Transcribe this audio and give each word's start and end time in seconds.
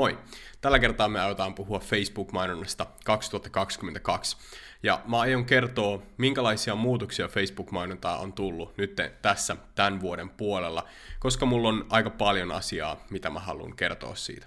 Moi! 0.00 0.18
Tällä 0.60 0.78
kertaa 0.78 1.08
me 1.08 1.20
aiotaan 1.20 1.54
puhua 1.54 1.78
Facebook-mainonnasta 1.78 2.86
2022. 3.04 4.36
Ja 4.82 5.00
mä 5.06 5.20
aion 5.20 5.44
kertoa, 5.44 6.02
minkälaisia 6.16 6.74
muutoksia 6.74 7.28
Facebook-mainontaa 7.28 8.18
on 8.18 8.32
tullut 8.32 8.76
nyt 8.76 9.00
tässä 9.22 9.56
tämän 9.74 10.00
vuoden 10.00 10.30
puolella, 10.30 10.84
koska 11.18 11.46
mulla 11.46 11.68
on 11.68 11.86
aika 11.90 12.10
paljon 12.10 12.52
asiaa, 12.52 13.04
mitä 13.10 13.30
mä 13.30 13.40
haluan 13.40 13.76
kertoa 13.76 14.14
siitä. 14.14 14.46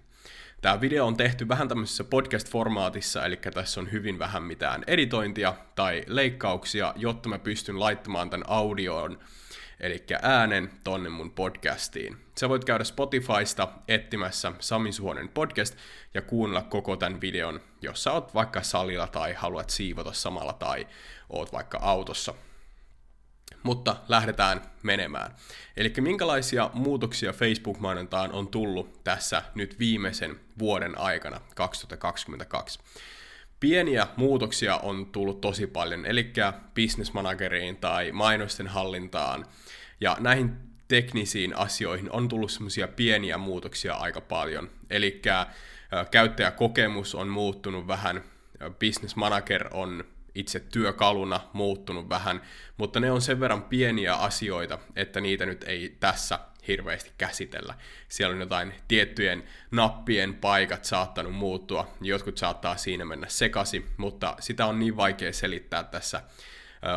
Tämä 0.61 0.81
video 0.81 1.07
on 1.07 1.17
tehty 1.17 1.47
vähän 1.47 1.67
tämmöisessä 1.67 2.03
podcast-formaatissa, 2.03 3.25
eli 3.25 3.35
tässä 3.53 3.79
on 3.79 3.91
hyvin 3.91 4.19
vähän 4.19 4.43
mitään 4.43 4.83
editointia 4.87 5.53
tai 5.75 6.03
leikkauksia, 6.07 6.93
jotta 6.95 7.29
mä 7.29 7.39
pystyn 7.39 7.79
laittamaan 7.79 8.29
tämän 8.29 8.49
audioon 8.49 9.19
eli 9.79 10.03
äänen 10.21 10.69
tonne 10.83 11.09
mun 11.09 11.31
podcastiin. 11.31 12.17
Sä 12.39 12.49
voit 12.49 12.65
käydä 12.65 12.83
Spotifysta 12.83 13.67
etsimässä 13.87 14.51
Sami 14.59 14.91
Suhonen 14.91 15.29
podcast 15.29 15.77
ja 16.13 16.21
kuunnella 16.21 16.61
koko 16.61 16.95
tämän 16.95 17.21
videon, 17.21 17.61
jos 17.81 18.03
sä 18.03 18.11
oot 18.11 18.33
vaikka 18.33 18.61
salilla 18.61 19.07
tai 19.07 19.33
haluat 19.33 19.69
siivota 19.69 20.13
samalla 20.13 20.53
tai 20.53 20.87
oot 21.29 21.53
vaikka 21.53 21.77
autossa. 21.81 22.33
Mutta 23.63 23.95
lähdetään 24.07 24.61
menemään. 24.83 25.35
Eli 25.77 25.93
minkälaisia 25.99 26.69
muutoksia 26.73 27.33
Facebook-mainontaan 27.33 28.31
on 28.31 28.47
tullut 28.47 29.03
tässä 29.03 29.43
nyt 29.55 29.79
viimeisen 29.79 30.39
vuoden 30.59 30.97
aikana 30.97 31.41
2022? 31.55 32.79
Pieniä 33.63 34.07
muutoksia 34.17 34.77
on 34.77 35.05
tullut 35.05 35.41
tosi 35.41 35.67
paljon, 35.67 36.05
eli 36.05 36.33
business 36.75 37.13
manageriin 37.13 37.77
tai 37.77 38.11
mainosten 38.11 38.67
hallintaan, 38.67 39.45
ja 40.01 40.17
näihin 40.19 40.55
teknisiin 40.87 41.57
asioihin 41.57 42.11
on 42.11 42.29
tullut 42.29 42.51
semmoisia 42.51 42.87
pieniä 42.87 43.37
muutoksia 43.37 43.93
aika 43.93 44.21
paljon. 44.21 44.69
Eli 44.89 45.21
käyttäjäkokemus 46.11 47.15
on 47.15 47.27
muuttunut 47.27 47.87
vähän, 47.87 48.23
business 48.79 49.15
manager 49.15 49.67
on 49.73 50.03
itse 50.35 50.59
työkaluna 50.59 51.39
muuttunut 51.53 52.09
vähän, 52.09 52.41
mutta 52.77 52.99
ne 52.99 53.11
on 53.11 53.21
sen 53.21 53.39
verran 53.39 53.63
pieniä 53.63 54.15
asioita, 54.15 54.79
että 54.95 55.21
niitä 55.21 55.45
nyt 55.45 55.63
ei 55.63 55.97
tässä 55.99 56.39
hirveästi 56.67 57.11
käsitellä. 57.17 57.73
Siellä 58.07 58.33
on 58.33 58.39
jotain 58.39 58.73
tiettyjen 58.87 59.43
nappien 59.71 60.33
paikat 60.33 60.85
saattanut 60.85 61.33
muuttua, 61.33 61.93
jotkut 62.01 62.37
saattaa 62.37 62.77
siinä 62.77 63.05
mennä 63.05 63.27
sekasi, 63.29 63.85
mutta 63.97 64.35
sitä 64.39 64.65
on 64.65 64.79
niin 64.79 64.97
vaikea 64.97 65.33
selittää 65.33 65.83
tässä 65.83 66.21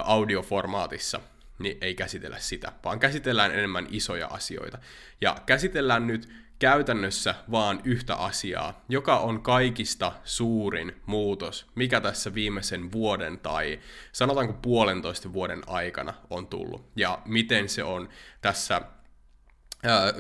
audioformaatissa, 0.04 1.20
niin 1.58 1.78
ei 1.80 1.94
käsitellä 1.94 2.38
sitä, 2.38 2.72
vaan 2.84 3.00
käsitellään 3.00 3.52
enemmän 3.52 3.86
isoja 3.90 4.26
asioita. 4.26 4.78
Ja 5.20 5.36
käsitellään 5.46 6.06
nyt 6.06 6.28
käytännössä 6.58 7.34
vaan 7.50 7.80
yhtä 7.84 8.14
asiaa, 8.14 8.84
joka 8.88 9.18
on 9.18 9.42
kaikista 9.42 10.12
suurin 10.24 10.96
muutos, 11.06 11.66
mikä 11.74 12.00
tässä 12.00 12.34
viimeisen 12.34 12.92
vuoden 12.92 13.38
tai 13.38 13.80
sanotaanko 14.12 14.52
puolentoista 14.52 15.32
vuoden 15.32 15.62
aikana 15.66 16.14
on 16.30 16.46
tullut. 16.46 16.90
Ja 16.96 17.22
miten 17.24 17.68
se 17.68 17.84
on 17.84 18.08
tässä 18.40 18.80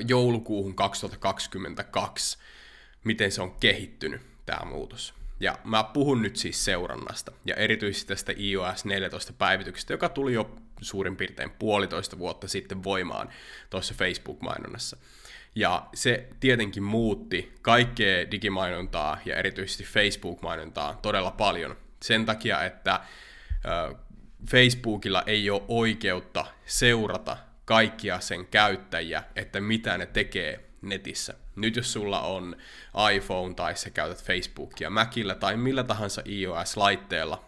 joulukuuhun 0.08 0.74
2022, 0.74 2.38
miten 3.04 3.32
se 3.32 3.42
on 3.42 3.54
kehittynyt 3.60 4.20
tämä 4.46 4.70
muutos. 4.70 5.14
Ja 5.40 5.58
mä 5.64 5.84
puhun 5.84 6.22
nyt 6.22 6.36
siis 6.36 6.64
seurannasta, 6.64 7.32
ja 7.44 7.54
erityisesti 7.54 8.08
tästä 8.08 8.32
iOS 8.38 8.84
14 8.84 9.32
päivityksestä, 9.32 9.92
joka 9.92 10.08
tuli 10.08 10.34
jo 10.34 10.56
suurin 10.80 11.16
piirtein 11.16 11.50
puolitoista 11.50 12.18
vuotta 12.18 12.48
sitten 12.48 12.84
voimaan 12.84 13.28
tuossa 13.70 13.94
Facebook-mainonnassa. 13.94 14.96
Ja 15.54 15.86
se 15.94 16.28
tietenkin 16.40 16.82
muutti 16.82 17.54
kaikkea 17.62 18.30
digimainontaa 18.30 19.20
ja 19.24 19.36
erityisesti 19.36 19.84
Facebook-mainontaa 19.84 20.98
todella 21.02 21.30
paljon. 21.30 21.76
Sen 22.02 22.26
takia, 22.26 22.64
että 22.64 23.00
Facebookilla 24.50 25.22
ei 25.26 25.50
ole 25.50 25.62
oikeutta 25.68 26.46
seurata 26.66 27.36
kaikkia 27.66 28.20
sen 28.20 28.46
käyttäjiä, 28.46 29.22
että 29.36 29.60
mitä 29.60 29.98
ne 29.98 30.06
tekee 30.06 30.70
netissä. 30.82 31.34
Nyt 31.56 31.76
jos 31.76 31.92
sulla 31.92 32.20
on 32.20 32.56
iPhone 33.14 33.54
tai 33.54 33.76
sä 33.76 33.90
käytät 33.90 34.24
Facebookia 34.24 34.90
Macillä 34.90 35.34
tai 35.34 35.56
millä 35.56 35.84
tahansa 35.84 36.22
iOS-laitteella, 36.26 37.44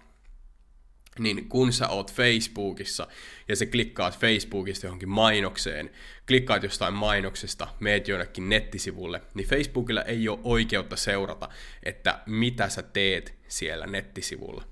niin 1.18 1.48
kun 1.48 1.72
sä 1.72 1.88
oot 1.88 2.12
Facebookissa 2.12 3.08
ja 3.48 3.56
sä 3.56 3.66
klikkaat 3.66 4.18
Facebookista 4.18 4.86
johonkin 4.86 5.08
mainokseen, 5.08 5.90
klikkaat 6.26 6.62
jostain 6.62 6.94
mainoksesta, 6.94 7.68
meet 7.80 8.08
jonnekin 8.08 8.48
nettisivulle, 8.48 9.22
niin 9.34 9.46
Facebookilla 9.46 10.02
ei 10.02 10.28
ole 10.28 10.38
oikeutta 10.44 10.96
seurata, 10.96 11.48
että 11.82 12.18
mitä 12.26 12.68
sä 12.68 12.82
teet 12.82 13.34
siellä 13.48 13.86
nettisivulla. 13.86 14.64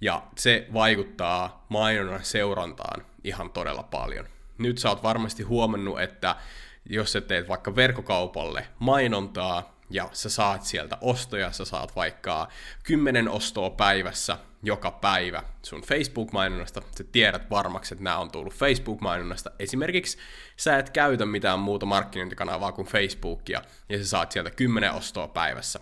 Ja 0.00 0.26
se 0.38 0.66
vaikuttaa 0.72 1.66
mainonnan 1.68 2.24
seurantaan 2.24 3.06
ihan 3.24 3.50
todella 3.50 3.82
paljon. 3.82 4.35
Nyt 4.58 4.78
sä 4.78 4.88
oot 4.88 5.02
varmasti 5.02 5.42
huomannut, 5.42 6.00
että 6.00 6.36
jos 6.84 7.12
sä 7.12 7.20
teet 7.20 7.48
vaikka 7.48 7.76
verkkokaupalle 7.76 8.66
mainontaa 8.78 9.76
ja 9.90 10.08
sä 10.12 10.30
saat 10.30 10.62
sieltä 10.62 10.98
ostoja, 11.00 11.52
sä 11.52 11.64
saat 11.64 11.96
vaikka 11.96 12.48
10 12.82 13.28
ostoa 13.28 13.70
päivässä 13.70 14.38
joka 14.62 14.90
päivä 14.90 15.42
sun 15.62 15.82
Facebook-mainonnasta, 15.82 16.82
sä 16.98 17.04
tiedät 17.04 17.50
varmaksi, 17.50 17.94
että 17.94 18.04
nämä 18.04 18.18
on 18.18 18.30
tullut 18.30 18.54
Facebook-mainonnasta. 18.54 19.50
Esimerkiksi 19.58 20.18
sä 20.56 20.78
et 20.78 20.90
käytä 20.90 21.26
mitään 21.26 21.58
muuta 21.58 21.86
markkinointikanavaa 21.86 22.72
kuin 22.72 22.88
Facebookia 22.88 23.62
ja 23.88 23.98
sä 23.98 24.06
saat 24.06 24.32
sieltä 24.32 24.50
10 24.50 24.92
ostoa 24.92 25.28
päivässä. 25.28 25.80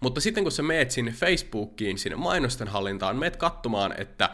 Mutta 0.00 0.20
sitten 0.20 0.44
kun 0.44 0.52
sä 0.52 0.62
meet 0.62 0.90
sinne 0.90 1.12
Facebookiin, 1.12 1.98
sinne 1.98 2.16
mainosten 2.16 2.68
hallintaan, 2.68 3.16
meet 3.16 3.36
katsomaan, 3.36 4.00
että 4.00 4.30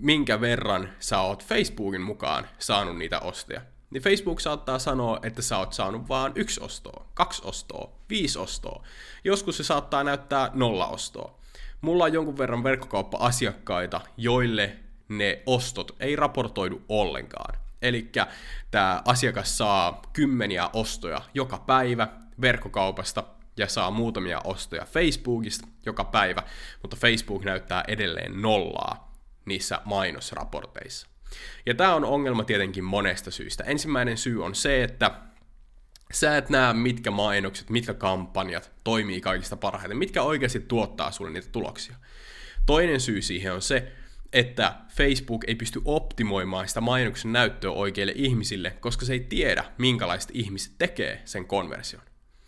minkä 0.00 0.40
verran 0.40 0.88
sä 0.98 1.20
oot 1.20 1.44
Facebookin 1.44 2.00
mukaan 2.00 2.48
saanut 2.58 2.98
niitä 2.98 3.20
ostoja. 3.20 3.60
Niin 3.90 4.02
Facebook 4.02 4.40
saattaa 4.40 4.78
sanoa, 4.78 5.18
että 5.22 5.42
sä 5.42 5.58
oot 5.58 5.72
saanut 5.72 6.08
vaan 6.08 6.32
yksi 6.34 6.60
ostoa, 6.64 7.06
kaksi 7.14 7.42
ostoa, 7.44 7.92
viisi 8.10 8.38
ostoa. 8.38 8.84
Joskus 9.24 9.56
se 9.56 9.64
saattaa 9.64 10.04
näyttää 10.04 10.50
nolla 10.54 10.86
ostoa. 10.86 11.38
Mulla 11.80 12.04
on 12.04 12.12
jonkun 12.12 12.38
verran 12.38 12.64
verkkokauppa-asiakkaita, 12.64 14.00
joille 14.16 14.76
ne 15.08 15.42
ostot 15.46 15.96
ei 16.00 16.16
raportoidu 16.16 16.82
ollenkaan. 16.88 17.58
Eli 17.82 18.10
tämä 18.70 19.02
asiakas 19.04 19.58
saa 19.58 20.02
kymmeniä 20.12 20.70
ostoja 20.72 21.20
joka 21.34 21.58
päivä 21.58 22.08
verkkokaupasta 22.40 23.24
ja 23.56 23.68
saa 23.68 23.90
muutamia 23.90 24.40
ostoja 24.44 24.84
Facebookista 24.84 25.68
joka 25.86 26.04
päivä, 26.04 26.42
mutta 26.82 26.96
Facebook 26.96 27.44
näyttää 27.44 27.84
edelleen 27.88 28.42
nollaa 28.42 29.09
niissä 29.44 29.80
mainosraporteissa. 29.84 31.06
Ja 31.66 31.74
tämä 31.74 31.94
on 31.94 32.04
ongelma 32.04 32.44
tietenkin 32.44 32.84
monesta 32.84 33.30
syystä. 33.30 33.64
Ensimmäinen 33.64 34.18
syy 34.18 34.44
on 34.44 34.54
se, 34.54 34.82
että 34.82 35.10
sä 36.12 36.36
et 36.36 36.50
näe, 36.50 36.74
mitkä 36.74 37.10
mainokset, 37.10 37.70
mitkä 37.70 37.94
kampanjat 37.94 38.72
toimii 38.84 39.20
kaikista 39.20 39.56
parhaiten, 39.56 39.96
mitkä 39.96 40.22
oikeasti 40.22 40.60
tuottaa 40.60 41.10
sulle 41.10 41.30
niitä 41.30 41.48
tuloksia. 41.52 41.96
Toinen 42.66 43.00
syy 43.00 43.22
siihen 43.22 43.52
on 43.52 43.62
se, 43.62 43.92
että 44.32 44.74
Facebook 44.92 45.44
ei 45.46 45.54
pysty 45.54 45.80
optimoimaan 45.84 46.68
sitä 46.68 46.80
mainoksen 46.80 47.32
näyttöä 47.32 47.70
oikeille 47.70 48.12
ihmisille, 48.16 48.70
koska 48.70 49.06
se 49.06 49.12
ei 49.12 49.20
tiedä, 49.20 49.64
minkälaiset 49.78 50.30
ihmiset 50.34 50.72
tekee 50.78 51.22
sen 51.24 51.46
konversion. 51.46 52.02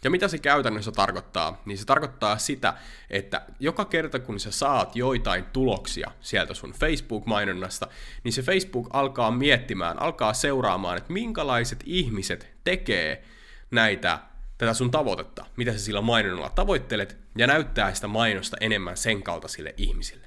Ja 0.05 0.11
mitä 0.11 0.29
se 0.29 0.39
käytännössä 0.39 0.93
tarkoittaa? 0.93 1.63
Niin 1.65 1.79
se 1.79 1.85
tarkoittaa 1.85 2.39
sitä, 2.39 2.75
että 3.11 3.43
joka 3.61 3.85
kerta 3.85 4.19
kun 4.19 4.41
sä 4.41 4.51
saat 4.51 4.97
joitain 4.97 5.45
tuloksia 5.45 6.11
sieltä 6.21 6.55
sun 6.55 6.73
Facebook-mainonnasta, 6.73 7.89
niin 8.25 8.33
se 8.33 8.43
Facebook 8.43 8.89
alkaa 8.93 9.31
miettimään, 9.31 10.03
alkaa 10.03 10.35
seuraamaan, 10.35 10.97
että 10.97 11.13
minkälaiset 11.13 11.81
ihmiset 11.85 12.53
tekee 12.65 13.25
näitä 13.71 14.19
tätä 14.59 14.75
sun 14.75 14.91
tavoitetta, 14.91 15.47
mitä 15.57 15.73
sä 15.73 15.79
sillä 15.79 16.01
mainonnalla 16.01 16.51
tavoittelet, 16.51 17.17
ja 17.39 17.47
näyttää 17.47 17.95
sitä 17.95 18.09
mainosta 18.09 18.57
enemmän 18.61 18.97
sen 18.97 19.23
kaltaisille 19.23 19.75
ihmisille. 19.77 20.27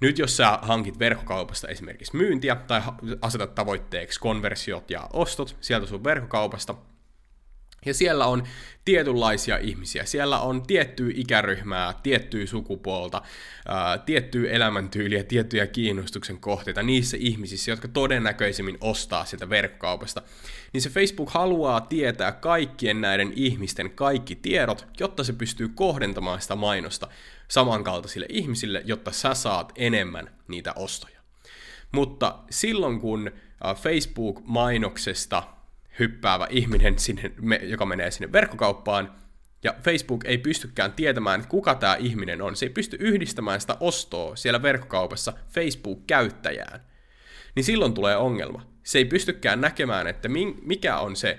Nyt 0.00 0.18
jos 0.18 0.36
sä 0.36 0.58
hankit 0.62 0.98
verkkokaupasta 0.98 1.68
esimerkiksi 1.68 2.16
myyntiä 2.16 2.56
tai 2.56 2.82
asetat 3.20 3.54
tavoitteeksi 3.54 4.20
konversiot 4.20 4.90
ja 4.90 5.08
ostot 5.12 5.56
sieltä 5.60 5.86
sun 5.86 6.04
verkkokaupasta, 6.04 6.74
ja 7.86 7.94
siellä 7.94 8.26
on 8.26 8.42
tietynlaisia 8.84 9.58
ihmisiä. 9.58 10.04
Siellä 10.04 10.40
on 10.40 10.62
tiettyä 10.62 11.10
ikäryhmää, 11.14 11.94
tiettyä 12.02 12.46
sukupuolta, 12.46 13.22
ää, 13.68 13.98
tiettyä 13.98 14.50
elämäntyyliä, 14.50 15.24
tiettyjä 15.24 15.66
kiinnostuksen 15.66 16.38
kohteita 16.38 16.82
niissä 16.82 17.16
ihmisissä, 17.20 17.70
jotka 17.70 17.88
todennäköisemmin 17.88 18.78
ostaa 18.80 19.24
sitä 19.24 19.50
verkkokaupasta. 19.50 20.22
Niin 20.72 20.82
se 20.82 20.90
Facebook 20.90 21.30
haluaa 21.30 21.80
tietää 21.80 22.32
kaikkien 22.32 23.00
näiden 23.00 23.32
ihmisten 23.36 23.90
kaikki 23.90 24.34
tiedot, 24.34 24.86
jotta 25.00 25.24
se 25.24 25.32
pystyy 25.32 25.68
kohdentamaan 25.68 26.40
sitä 26.40 26.56
mainosta 26.56 27.08
samankaltaisille 27.48 28.26
ihmisille, 28.28 28.82
jotta 28.84 29.12
sä 29.12 29.34
saat 29.34 29.72
enemmän 29.76 30.30
niitä 30.48 30.72
ostoja. 30.76 31.20
Mutta 31.92 32.38
silloin 32.50 33.00
kun 33.00 33.30
Facebook-mainoksesta 33.74 35.55
hyppäävä 35.98 36.46
ihminen, 36.50 36.98
sinne, 36.98 37.32
joka 37.62 37.86
menee 37.86 38.10
sinne 38.10 38.32
verkkokauppaan, 38.32 39.12
ja 39.62 39.74
Facebook 39.82 40.24
ei 40.24 40.38
pystykään 40.38 40.92
tietämään, 40.92 41.40
että 41.40 41.50
kuka 41.50 41.74
tämä 41.74 41.96
ihminen 41.96 42.42
on. 42.42 42.56
Se 42.56 42.66
ei 42.66 42.70
pysty 42.70 42.96
yhdistämään 43.00 43.60
sitä 43.60 43.76
ostoa 43.80 44.36
siellä 44.36 44.62
verkkokaupassa 44.62 45.32
Facebook-käyttäjään. 45.48 46.80
Niin 47.54 47.64
silloin 47.64 47.94
tulee 47.94 48.16
ongelma. 48.16 48.66
Se 48.82 48.98
ei 48.98 49.04
pystykään 49.04 49.60
näkemään, 49.60 50.06
että 50.06 50.28
mikä 50.62 50.98
on 50.98 51.16
se 51.16 51.38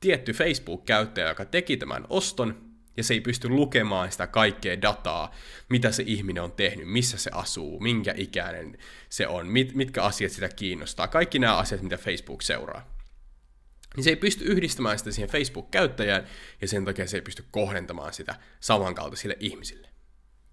tietty 0.00 0.32
Facebook-käyttäjä, 0.32 1.28
joka 1.28 1.44
teki 1.44 1.76
tämän 1.76 2.04
oston, 2.08 2.66
ja 2.96 3.04
se 3.04 3.14
ei 3.14 3.20
pysty 3.20 3.48
lukemaan 3.48 4.12
sitä 4.12 4.26
kaikkea 4.26 4.82
dataa, 4.82 5.34
mitä 5.68 5.92
se 5.92 6.02
ihminen 6.06 6.42
on 6.42 6.52
tehnyt, 6.52 6.88
missä 6.88 7.18
se 7.18 7.30
asuu, 7.34 7.80
minkä 7.80 8.14
ikäinen 8.16 8.78
se 9.08 9.26
on, 9.26 9.46
mit, 9.46 9.74
mitkä 9.74 10.02
asiat 10.02 10.32
sitä 10.32 10.48
kiinnostaa, 10.48 11.08
kaikki 11.08 11.38
nämä 11.38 11.56
asiat, 11.56 11.82
mitä 11.82 11.96
Facebook 11.96 12.42
seuraa. 12.42 12.95
Niin 13.96 14.04
se 14.04 14.10
ei 14.10 14.16
pysty 14.16 14.44
yhdistämään 14.44 14.98
sitä 14.98 15.12
siihen 15.12 15.30
Facebook-käyttäjään, 15.30 16.26
ja 16.60 16.68
sen 16.68 16.84
takia 16.84 17.06
se 17.06 17.16
ei 17.16 17.22
pysty 17.22 17.44
kohdentamaan 17.50 18.12
sitä 18.12 18.34
samankaltaisille 18.60 19.36
ihmisille. 19.40 19.88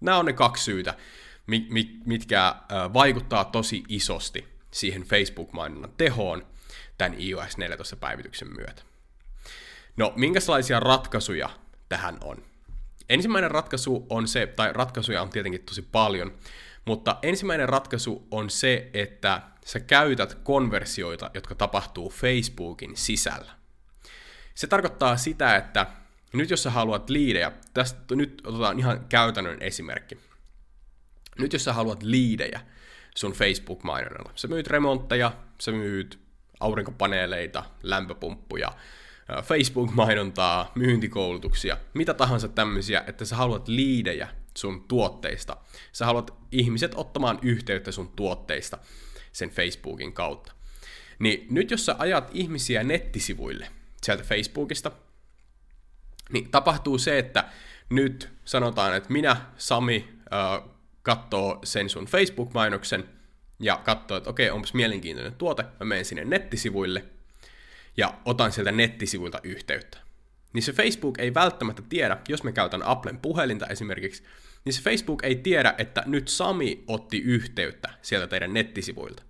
Nämä 0.00 0.18
on 0.18 0.26
ne 0.26 0.32
kaksi 0.32 0.64
syytä, 0.64 0.94
mitkä 2.06 2.54
vaikuttaa 2.94 3.44
tosi 3.44 3.84
isosti 3.88 4.48
siihen 4.70 5.02
Facebook-mainonnan 5.02 5.92
tehoon 5.96 6.46
tämän 6.98 7.20
iOS 7.20 7.58
14 7.58 7.96
päivityksen 7.96 8.48
myötä. 8.48 8.82
No, 9.96 10.12
minkälaisia 10.16 10.80
ratkaisuja 10.80 11.50
tähän 11.88 12.18
on? 12.20 12.42
Ensimmäinen 13.08 13.50
ratkaisu 13.50 14.06
on 14.10 14.28
se, 14.28 14.46
tai 14.46 14.72
ratkaisuja 14.72 15.22
on 15.22 15.30
tietenkin 15.30 15.62
tosi 15.62 15.82
paljon, 15.82 16.38
mutta 16.84 17.16
ensimmäinen 17.22 17.68
ratkaisu 17.68 18.28
on 18.30 18.50
se, 18.50 18.90
että 18.94 19.42
sä 19.64 19.80
käytät 19.80 20.34
konversioita, 20.34 21.30
jotka 21.34 21.54
tapahtuu 21.54 22.10
Facebookin 22.10 22.96
sisällä. 22.96 23.52
Se 24.54 24.66
tarkoittaa 24.66 25.16
sitä, 25.16 25.56
että 25.56 25.86
nyt 26.32 26.50
jos 26.50 26.62
sä 26.62 26.70
haluat 26.70 27.10
liidejä, 27.10 27.52
tästä 27.74 28.14
nyt 28.14 28.42
otetaan 28.46 28.78
ihan 28.78 29.06
käytännön 29.08 29.62
esimerkki. 29.62 30.18
Nyt 31.38 31.52
jos 31.52 31.64
sä 31.64 31.72
haluat 31.72 32.02
liidejä 32.02 32.60
sun 33.16 33.32
Facebook-mainonnalla, 33.32 34.32
sä 34.36 34.48
myyt 34.48 34.66
remontteja, 34.66 35.32
sä 35.60 35.72
myyt 35.72 36.18
aurinkopaneeleita, 36.60 37.64
lämpöpumppuja, 37.82 38.72
Facebook-mainontaa, 39.42 40.72
myyntikoulutuksia, 40.74 41.76
mitä 41.94 42.14
tahansa 42.14 42.48
tämmöisiä, 42.48 43.04
että 43.06 43.24
sä 43.24 43.36
haluat 43.36 43.68
liidejä 43.68 44.28
sun 44.56 44.84
tuotteista. 44.88 45.56
Sä 45.92 46.06
haluat 46.06 46.34
ihmiset 46.52 46.92
ottamaan 46.94 47.38
yhteyttä 47.42 47.92
sun 47.92 48.08
tuotteista 48.16 48.78
sen 49.34 49.50
Facebookin 49.50 50.12
kautta. 50.12 50.52
Niin 51.18 51.46
nyt 51.50 51.70
jos 51.70 51.86
sä 51.86 51.96
ajat 51.98 52.30
ihmisiä 52.32 52.82
nettisivuille 52.82 53.68
sieltä 54.02 54.22
Facebookista, 54.22 54.90
niin 56.32 56.50
tapahtuu 56.50 56.98
se, 56.98 57.18
että 57.18 57.44
nyt 57.90 58.28
sanotaan, 58.44 58.96
että 58.96 59.12
minä, 59.12 59.36
Sami, 59.56 60.08
katsoo 61.02 61.58
sen 61.64 61.90
sun 61.90 62.06
Facebook-mainoksen 62.06 63.04
ja 63.60 63.76
katsoo, 63.76 64.16
että 64.16 64.30
okei, 64.30 64.50
onpas 64.50 64.74
mielenkiintoinen 64.74 65.34
tuote, 65.34 65.62
mä 65.62 65.84
menen 65.84 66.04
sinne 66.04 66.24
nettisivuille 66.24 67.04
ja 67.96 68.14
otan 68.24 68.52
sieltä 68.52 68.72
nettisivuilta 68.72 69.40
yhteyttä. 69.42 69.98
Niin 70.52 70.62
se 70.62 70.72
Facebook 70.72 71.18
ei 71.18 71.34
välttämättä 71.34 71.82
tiedä, 71.88 72.16
jos 72.28 72.42
me 72.42 72.52
käytän 72.52 72.82
Applen 72.82 73.18
puhelinta 73.18 73.66
esimerkiksi, 73.66 74.22
niin 74.64 74.72
se 74.72 74.82
Facebook 74.82 75.24
ei 75.24 75.34
tiedä, 75.34 75.74
että 75.78 76.02
nyt 76.06 76.28
Sami 76.28 76.84
otti 76.86 77.18
yhteyttä 77.18 77.90
sieltä 78.02 78.26
teidän 78.26 78.54
nettisivuilta. 78.54 79.22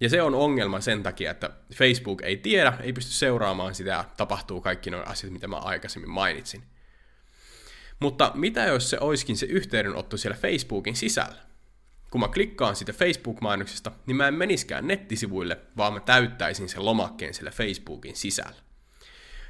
Ja 0.00 0.08
se 0.08 0.22
on 0.22 0.34
ongelma 0.34 0.80
sen 0.80 1.02
takia, 1.02 1.30
että 1.30 1.50
Facebook 1.74 2.22
ei 2.22 2.36
tiedä, 2.36 2.72
ei 2.82 2.92
pysty 2.92 3.12
seuraamaan 3.12 3.74
sitä, 3.74 4.04
tapahtuu 4.16 4.60
kaikki 4.60 4.90
nuo 4.90 5.02
asiat, 5.06 5.32
mitä 5.32 5.48
mä 5.48 5.56
aikaisemmin 5.56 6.10
mainitsin. 6.10 6.62
Mutta 8.00 8.32
mitä 8.34 8.64
jos 8.64 8.90
se 8.90 8.98
olisikin 9.00 9.36
se 9.36 9.46
yhteydenotto 9.46 10.16
siellä 10.16 10.36
Facebookin 10.36 10.96
sisällä? 10.96 11.42
Kun 12.10 12.20
mä 12.20 12.28
klikkaan 12.28 12.76
sitä 12.76 12.92
Facebook-mainoksesta, 12.92 13.92
niin 14.06 14.16
mä 14.16 14.28
en 14.28 14.34
meniskään 14.34 14.86
nettisivuille, 14.86 15.58
vaan 15.76 15.92
mä 15.92 16.00
täyttäisin 16.00 16.68
sen 16.68 16.84
lomakkeen 16.84 17.34
siellä 17.34 17.50
Facebookin 17.50 18.16
sisällä. 18.16 18.62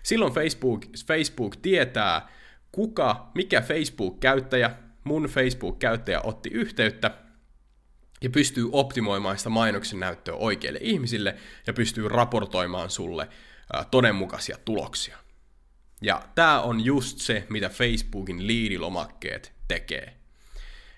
Silloin 0.02 0.32
Facebook, 0.32 0.86
Facebook 1.06 1.56
tietää, 1.56 2.28
kuka, 2.72 3.30
mikä 3.34 3.60
Facebook-käyttäjä, 3.60 4.70
mun 5.04 5.24
Facebook-käyttäjä 5.24 6.20
otti 6.24 6.48
yhteyttä, 6.48 7.10
ja 8.22 8.30
pystyy 8.30 8.68
optimoimaan 8.72 9.38
sitä 9.38 9.50
mainoksen 9.50 10.00
näyttöä 10.00 10.34
oikeille 10.34 10.78
ihmisille, 10.82 11.36
ja 11.66 11.72
pystyy 11.72 12.08
raportoimaan 12.08 12.90
sulle 12.90 13.28
todenmukaisia 13.90 14.56
tuloksia. 14.64 15.16
Ja 16.02 16.22
tämä 16.34 16.60
on 16.60 16.84
just 16.84 17.18
se, 17.18 17.46
mitä 17.48 17.68
Facebookin 17.68 18.46
liidilomakkeet 18.46 19.52
tekee. 19.68 20.16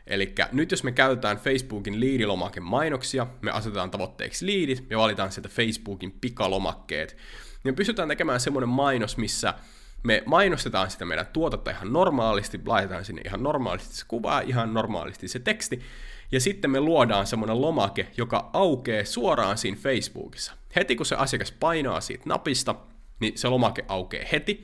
Eli 0.07 0.35
nyt 0.53 0.71
jos 0.71 0.85
me 0.85 0.93
käytetään 0.93 1.37
Facebookin 1.37 2.01
liidilomake 2.01 2.61
mainoksia, 2.61 3.27
me 3.43 3.51
asetetaan 3.51 3.91
tavoitteeksi 3.91 4.47
liidit 4.47 4.87
ja 4.91 4.99
valitaan 4.99 5.33
sieltä 5.33 5.49
Facebookin 5.49 6.13
pikalomakkeet, 6.13 7.17
niin 7.65 7.75
pystytään 7.75 8.09
tekemään 8.09 8.41
semmoinen 8.41 8.69
mainos, 8.69 9.17
missä 9.17 9.55
me 10.03 10.23
mainostetaan 10.27 10.91
sitä 10.91 11.05
meidän 11.05 11.27
tuotetta 11.27 11.71
ihan 11.71 11.93
normaalisti, 11.93 12.61
laitetaan 12.67 13.05
sinne 13.05 13.23
ihan 13.25 13.43
normaalisti 13.43 13.97
se 13.97 14.05
kuva, 14.09 14.41
ihan 14.41 14.75
normaalisti 14.75 15.29
se 15.29 15.39
teksti, 15.39 15.83
ja 16.33 16.41
sitten 16.41 16.71
me 16.71 16.81
luodaan 16.81 17.27
semmoinen 17.27 17.61
lomake, 17.61 18.09
joka 18.17 18.51
aukeaa 18.53 19.05
suoraan 19.05 19.59
siinä 19.59 19.79
Facebookissa. 19.81 20.53
Heti 20.77 20.97
kun 20.97 21.07
se 21.07 21.17
asiakas 21.17 21.53
painaa 21.53 22.01
siitä 22.01 22.23
napista, 22.27 22.75
niin 23.21 23.39
se 23.39 23.49
lomake 23.49 23.85
aukeaa 23.89 24.29
heti, 24.33 24.63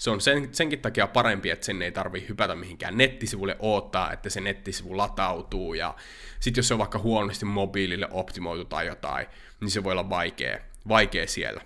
se 0.00 0.10
on 0.10 0.20
sen, 0.20 0.48
senkin 0.52 0.80
takia 0.80 1.06
parempi, 1.06 1.50
että 1.50 1.66
sen 1.66 1.82
ei 1.82 1.92
tarvi 1.92 2.26
hypätä 2.28 2.54
mihinkään 2.54 2.96
nettisivulle 2.96 3.56
odottaa, 3.58 4.12
että 4.12 4.30
se 4.30 4.40
nettisivu 4.40 4.96
latautuu 4.96 5.74
ja 5.74 5.94
sitten 6.40 6.58
jos 6.58 6.68
se 6.68 6.74
on 6.74 6.78
vaikka 6.78 6.98
huonosti 6.98 7.44
mobiilille 7.44 8.08
optimoitu 8.10 8.64
tai 8.64 8.86
jotain, 8.86 9.26
niin 9.60 9.70
se 9.70 9.84
voi 9.84 9.92
olla 9.92 10.10
vaikea, 10.10 10.58
vaikea 10.88 11.26
siellä. 11.26 11.62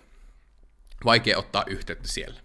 Vaikea 1.05 1.38
ottaa 1.38 1.65
yhteyttä 1.67 2.09
siellä. 2.09 2.41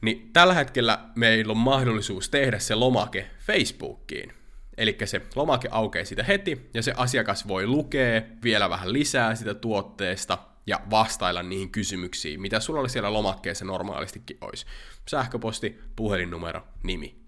Niin 0.00 0.30
tällä 0.32 0.54
hetkellä 0.54 0.98
meillä 1.14 1.50
on 1.50 1.56
mahdollisuus 1.56 2.28
tehdä 2.28 2.58
se 2.58 2.74
lomake 2.74 3.30
Facebookiin. 3.38 4.32
Eli 4.76 4.98
se 5.04 5.22
lomake 5.34 5.68
aukeaa 5.70 6.04
sitä 6.04 6.22
heti, 6.22 6.70
ja 6.74 6.82
se 6.82 6.92
asiakas 6.96 7.48
voi 7.48 7.66
lukea 7.66 8.22
vielä 8.42 8.70
vähän 8.70 8.92
lisää 8.92 9.34
sitä 9.34 9.54
tuotteesta, 9.54 10.38
ja 10.66 10.80
vastailla 10.90 11.42
niihin 11.42 11.70
kysymyksiin, 11.70 12.40
mitä 12.40 12.60
sulla 12.60 12.80
oli 12.80 12.88
siellä 12.88 13.12
lomakkeessa 13.12 13.64
normaalistikin 13.64 14.38
olisi. 14.40 14.66
Sähköposti, 15.10 15.80
puhelinnumero, 15.96 16.66
nimi. 16.82 17.20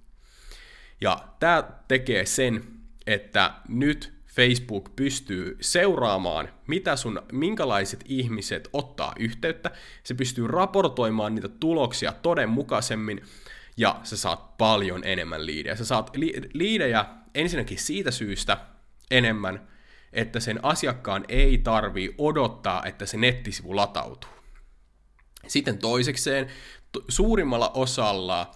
Ja 1.00 1.28
tämä 1.38 1.64
tekee 1.88 2.26
sen, 2.26 2.64
että 3.06 3.52
nyt 3.68 4.12
Facebook 4.34 4.96
pystyy 4.96 5.56
seuraamaan, 5.60 6.48
mitä 6.66 6.96
sun, 6.96 7.22
minkälaiset 7.32 8.04
ihmiset 8.08 8.68
ottaa 8.72 9.12
yhteyttä, 9.18 9.70
se 10.04 10.14
pystyy 10.14 10.48
raportoimaan 10.48 11.34
niitä 11.34 11.48
tuloksia 11.48 12.12
todenmukaisemmin, 12.12 13.20
ja 13.76 14.00
sä 14.02 14.16
saat 14.16 14.58
paljon 14.58 15.04
enemmän 15.04 15.46
liidejä. 15.46 15.76
Sä 15.76 15.84
saat 15.84 16.16
li- 16.16 16.50
liidejä 16.52 17.04
ensinnäkin 17.34 17.78
siitä 17.78 18.10
syystä 18.10 18.58
enemmän, 19.10 19.68
että 20.12 20.40
sen 20.40 20.60
asiakkaan 20.62 21.24
ei 21.28 21.58
tarvii 21.58 22.14
odottaa, 22.18 22.84
että 22.84 23.06
se 23.06 23.16
nettisivu 23.16 23.76
latautuu. 23.76 24.30
Sitten 25.46 25.78
toisekseen, 25.78 26.46
suurimmalla 27.08 27.70
osalla 27.74 28.50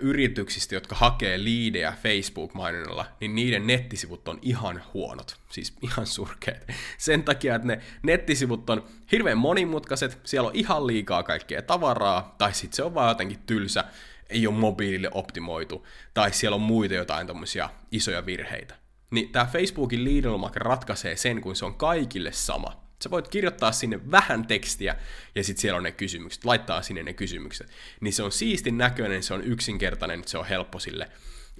yrityksistä, 0.00 0.74
jotka 0.74 0.94
hakee 0.94 1.44
liidejä 1.44 1.94
Facebook-mainonnalla, 2.02 3.06
niin 3.20 3.34
niiden 3.34 3.66
nettisivut 3.66 4.28
on 4.28 4.38
ihan 4.42 4.82
huonot, 4.94 5.36
siis 5.50 5.74
ihan 5.82 6.06
surkeat. 6.06 6.66
Sen 6.98 7.22
takia, 7.22 7.54
että 7.54 7.68
ne 7.68 7.80
nettisivut 8.02 8.70
on 8.70 8.84
hirveän 9.12 9.38
monimutkaiset, 9.38 10.18
siellä 10.24 10.48
on 10.48 10.56
ihan 10.56 10.86
liikaa 10.86 11.22
kaikkea 11.22 11.62
tavaraa, 11.62 12.34
tai 12.38 12.54
sitten 12.54 12.76
se 12.76 12.82
on 12.82 12.94
vaan 12.94 13.08
jotenkin 13.08 13.42
tylsä, 13.46 13.84
ei 14.30 14.46
ole 14.46 14.54
mobiilille 14.54 15.10
optimoitu, 15.14 15.86
tai 16.14 16.32
siellä 16.32 16.54
on 16.54 16.60
muita 16.60 16.94
jotain 16.94 17.26
tommosia 17.26 17.70
isoja 17.90 18.26
virheitä. 18.26 18.74
Niin 19.10 19.28
tämä 19.28 19.46
Facebookin 19.46 20.04
liidelomake 20.04 20.58
ratkaisee 20.58 21.16
sen, 21.16 21.40
kun 21.40 21.56
se 21.56 21.64
on 21.64 21.74
kaikille 21.74 22.32
sama. 22.32 22.89
Sä 23.02 23.10
voit 23.10 23.28
kirjoittaa 23.28 23.72
sinne 23.72 24.10
vähän 24.10 24.46
tekstiä 24.46 24.96
ja 25.34 25.44
sitten 25.44 25.62
siellä 25.62 25.76
on 25.76 25.82
ne 25.82 25.92
kysymykset, 25.92 26.44
laittaa 26.44 26.82
sinne 26.82 27.02
ne 27.02 27.12
kysymykset. 27.12 27.70
Niin 28.00 28.12
se 28.12 28.22
on 28.22 28.32
siistin 28.32 28.78
näköinen, 28.78 29.22
se 29.22 29.34
on 29.34 29.44
yksinkertainen, 29.44 30.22
se 30.26 30.38
on 30.38 30.46
helppo 30.46 30.78
sille 30.78 31.08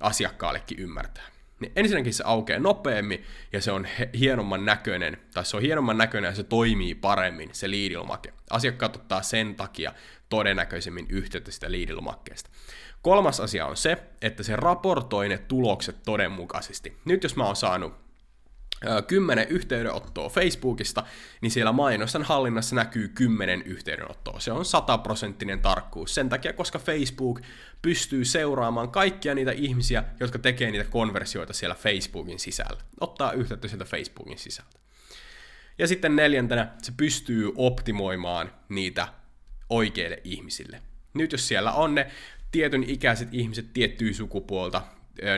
asiakkaallekin 0.01 0.79
ymmärtää. 0.79 1.25
Niin 1.61 1.73
ensinnäkin 1.77 2.15
se 2.15 2.25
aukeaa 2.27 2.61
nopeammin 2.61 3.25
ja 3.53 3.63
se 3.63 3.73
on 3.73 3.87
hienomman 4.19 4.65
näköinen, 4.65 5.19
tai 5.35 5.45
se 5.45 5.57
on 5.57 5.63
hienomman 5.63 5.99
näköinen 5.99 6.29
ja 6.29 6.35
se 6.35 6.43
toimii 6.43 6.95
paremmin, 6.95 7.49
se 7.53 7.71
liidilomake. 7.71 8.33
Asiakkaat 8.51 8.97
ottaa 8.97 9.23
sen 9.23 9.55
takia 9.55 9.95
todennäköisemmin 10.29 11.07
yhteyttä 11.09 11.51
sitä 11.51 11.71
liidilomakkeesta. 11.71 12.51
Kolmas 13.03 13.41
asia 13.41 13.67
on 13.67 13.77
se, 13.77 13.97
että 14.23 14.43
se 14.43 14.57
raportoi 14.57 15.29
ne 15.29 15.39
tulokset 15.39 16.03
todenmukaisesti. 16.03 16.97
Nyt 17.05 17.23
jos 17.23 17.37
mä 17.37 17.45
oon 17.45 17.57
saanut 17.57 18.10
kymmenen 19.07 19.49
yhteydenottoa 19.49 20.29
Facebookista, 20.29 21.05
niin 21.41 21.51
siellä 21.51 21.73
mainosten 21.73 22.23
hallinnassa 22.23 22.77
näkyy 22.77 23.09
kymmenen 23.09 23.63
yhteydenottoa. 23.63 24.41
Se 24.41 24.53
on 24.53 24.65
sataprosenttinen 24.65 25.61
tarkkuus. 25.61 26.15
Sen 26.15 26.29
takia, 26.29 26.53
koska 26.53 26.79
Facebook 26.79 27.41
pystyy 27.83 28.25
seuraamaan 28.25 28.91
kaikkia 28.91 29.35
niitä 29.35 29.53
ihmisiä, 29.53 30.05
jotka 30.21 30.39
tekee 30.39 30.71
niitä 30.71 30.91
konversioita 30.91 31.53
siellä 31.53 31.75
Facebookin 31.75 32.39
sisällä. 32.39 32.81
Ottaa 33.01 33.33
yhteyttä 33.33 33.69
sieltä 33.69 33.85
Facebookin 33.85 34.39
sisältä. 34.39 34.81
Ja 35.79 35.87
sitten 35.87 36.17
neljäntenä, 36.17 36.69
se 36.83 36.93
pystyy 36.97 37.53
optimoimaan 37.57 38.53
niitä 38.69 39.09
oikeille 39.69 40.21
ihmisille. 40.25 40.83
Nyt 41.15 41.33
jos 41.33 41.49
siellä 41.49 41.73
on 41.73 41.95
ne 41.95 42.11
tietyn 42.53 42.85
ikäiset 42.85 43.29
ihmiset 43.33 43.73
tiettyä 43.73 44.13
sukupuolta, 44.13 44.83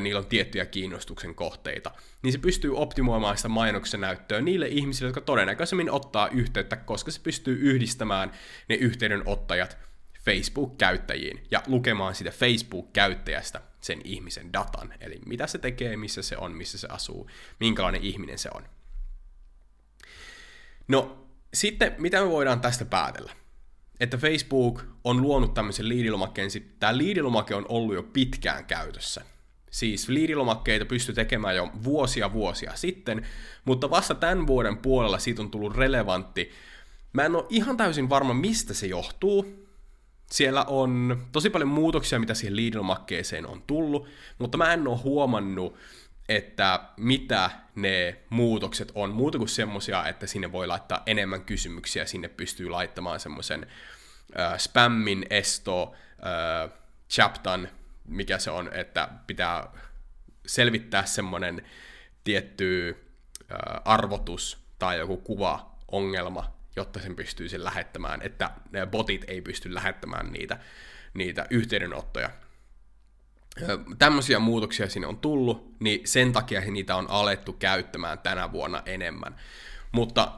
niillä 0.01 0.19
on 0.19 0.27
tiettyjä 0.27 0.67
kiinnostuksen 0.67 1.35
kohteita, 1.35 1.91
niin 2.23 2.33
se 2.33 2.39
pystyy 2.39 2.77
optimoimaan 2.77 3.37
sitä 3.37 3.49
mainoksen 3.49 4.01
näyttöä 4.01 4.41
niille 4.41 4.69
ihmisille, 4.69 5.09
jotka 5.09 5.21
todennäköisemmin 5.21 5.91
ottaa 5.91 6.29
yhteyttä, 6.29 6.77
koska 6.77 7.11
se 7.11 7.21
pystyy 7.21 7.59
yhdistämään 7.61 8.33
ne 8.69 8.75
yhteydenottajat 8.75 9.79
Facebook-käyttäjiin 10.25 11.47
ja 11.51 11.63
lukemaan 11.67 12.15
sitä 12.15 12.31
Facebook-käyttäjästä 12.31 13.61
sen 13.81 14.01
ihmisen 14.05 14.53
datan, 14.53 14.95
eli 15.01 15.19
mitä 15.27 15.47
se 15.47 15.59
tekee, 15.59 15.97
missä 15.97 16.23
se 16.23 16.37
on, 16.37 16.53
missä 16.53 16.79
se 16.79 16.89
asuu, 16.91 17.31
minkälainen 17.61 18.03
ihminen 18.03 18.39
se 18.39 18.49
on. 18.55 18.65
No, 20.89 21.29
sitten 21.55 21.95
mitä 21.99 22.21
me 22.21 22.31
voidaan 22.31 22.61
tästä 22.61 22.85
päätellä? 22.85 23.33
Että 24.01 24.17
Facebook 24.17 24.85
on 25.05 25.23
luonut 25.23 25.55
tämmöisen 25.55 25.89
liidilomakkeen, 25.89 26.51
tämä 26.81 26.97
liidilomake 26.97 27.55
on 27.55 27.67
ollut 27.69 27.95
jo 27.95 28.03
pitkään 28.03 28.65
käytössä. 28.65 29.25
Siis 29.73 30.09
liidilomakkeita 30.09 30.85
pystyi 30.85 31.15
tekemään 31.15 31.57
jo 31.57 31.71
vuosia 31.85 32.33
vuosia 32.33 32.73
sitten, 32.75 33.27
mutta 33.65 33.91
vasta 33.91 34.15
tämän 34.15 34.47
vuoden 34.47 34.77
puolella 34.77 35.19
siitä 35.19 35.43
on 35.43 35.51
tullut 35.51 35.77
relevantti. 35.77 36.51
Mä 37.13 37.25
en 37.25 37.37
ole 37.37 37.47
ihan 37.49 37.77
täysin 37.77 38.09
varma, 38.09 38.35
mistä 38.35 38.75
se 38.75 38.87
johtuu. 38.87 39.67
Siellä 40.31 40.65
on 40.65 41.23
tosi 41.33 41.51
paljon 41.51 41.69
muutoksia, 41.69 42.19
mitä 42.19 42.35
siihen 42.35 42.57
liidilomakkeeseen 42.57 43.47
on 43.47 43.63
tullut, 43.67 44.09
mutta 44.39 44.59
mä 44.59 44.73
en 44.73 44.89
ole 44.89 44.99
huomannut, 44.99 45.77
että 46.29 46.81
mitä 46.97 47.51
ne 47.75 48.17
muutokset 48.31 48.93
on, 48.95 49.11
muuta 49.11 49.39
kuin 49.39 49.49
semmosia, 49.49 50.09
että 50.09 50.27
sinne 50.27 50.53
voi 50.53 50.67
laittaa 50.67 51.03
enemmän 51.07 51.45
kysymyksiä, 51.45 52.07
sinne 52.07 52.29
pystyy 52.29 52.69
laittamaan 52.69 53.21
semmoisen 53.21 53.67
äh, 54.39 54.59
spammin 54.59 55.27
esto, 55.31 55.93
äh, 56.27 56.71
chaptan 57.11 57.69
mikä 58.05 58.39
se 58.39 58.51
on, 58.51 58.71
että 58.73 59.09
pitää 59.27 59.69
selvittää 60.47 61.05
semmoinen 61.05 61.63
tietty 62.25 62.97
arvotus 63.85 64.59
tai 64.79 64.99
joku 64.99 65.17
kuva 65.17 65.77
ongelma, 65.89 66.57
jotta 66.77 67.01
sen 67.01 67.17
pystyy 67.17 67.49
lähettämään, 67.57 68.23
että 68.23 68.51
botit 68.91 69.25
ei 69.29 69.41
pysty 69.41 69.75
lähettämään 69.75 70.33
niitä, 70.33 70.59
niitä 71.15 71.47
yhteydenottoja. 71.51 72.31
Tämmöisiä 73.99 74.39
muutoksia 74.39 74.89
sinne 74.89 75.07
on 75.07 75.19
tullut, 75.19 75.75
niin 75.81 76.01
sen 76.05 76.33
takia 76.33 76.61
niitä 76.61 76.97
on 76.97 77.11
alettu 77.11 77.53
käyttämään 77.53 78.19
tänä 78.19 78.53
vuonna 78.53 78.83
enemmän. 78.87 79.37
Mutta 79.93 80.33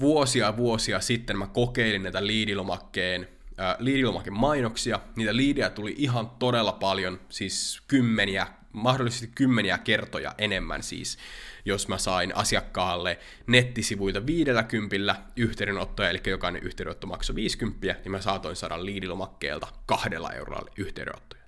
vuosia 0.00 0.56
vuosia 0.56 1.00
sitten 1.00 1.38
mä 1.38 1.46
kokeilin 1.46 2.02
näitä 2.02 2.26
liidilomakkeen 2.26 3.28
liidilomakin 3.78 4.32
mainoksia. 4.32 5.00
Niitä 5.16 5.36
liidejä 5.36 5.70
tuli 5.70 5.94
ihan 5.98 6.30
todella 6.30 6.72
paljon, 6.72 7.20
siis 7.28 7.82
kymmeniä, 7.88 8.46
mahdollisesti 8.72 9.30
kymmeniä 9.34 9.78
kertoja 9.78 10.34
enemmän 10.38 10.82
siis, 10.82 11.18
jos 11.64 11.88
mä 11.88 11.98
sain 11.98 12.36
asiakkaalle 12.36 13.18
nettisivuita 13.46 14.26
50 14.26 15.16
yhteydenottoja, 15.36 16.10
eli 16.10 16.20
jokainen 16.26 16.62
yhteydenotto 16.62 17.06
maksoi 17.06 17.36
50, 17.36 17.86
niin 18.04 18.12
mä 18.12 18.20
saatoin 18.20 18.56
saada 18.56 18.84
liidilomakkeelta 18.84 19.68
kahdella 19.86 20.32
eurolla 20.32 20.70
yhteydenottoja. 20.76 21.42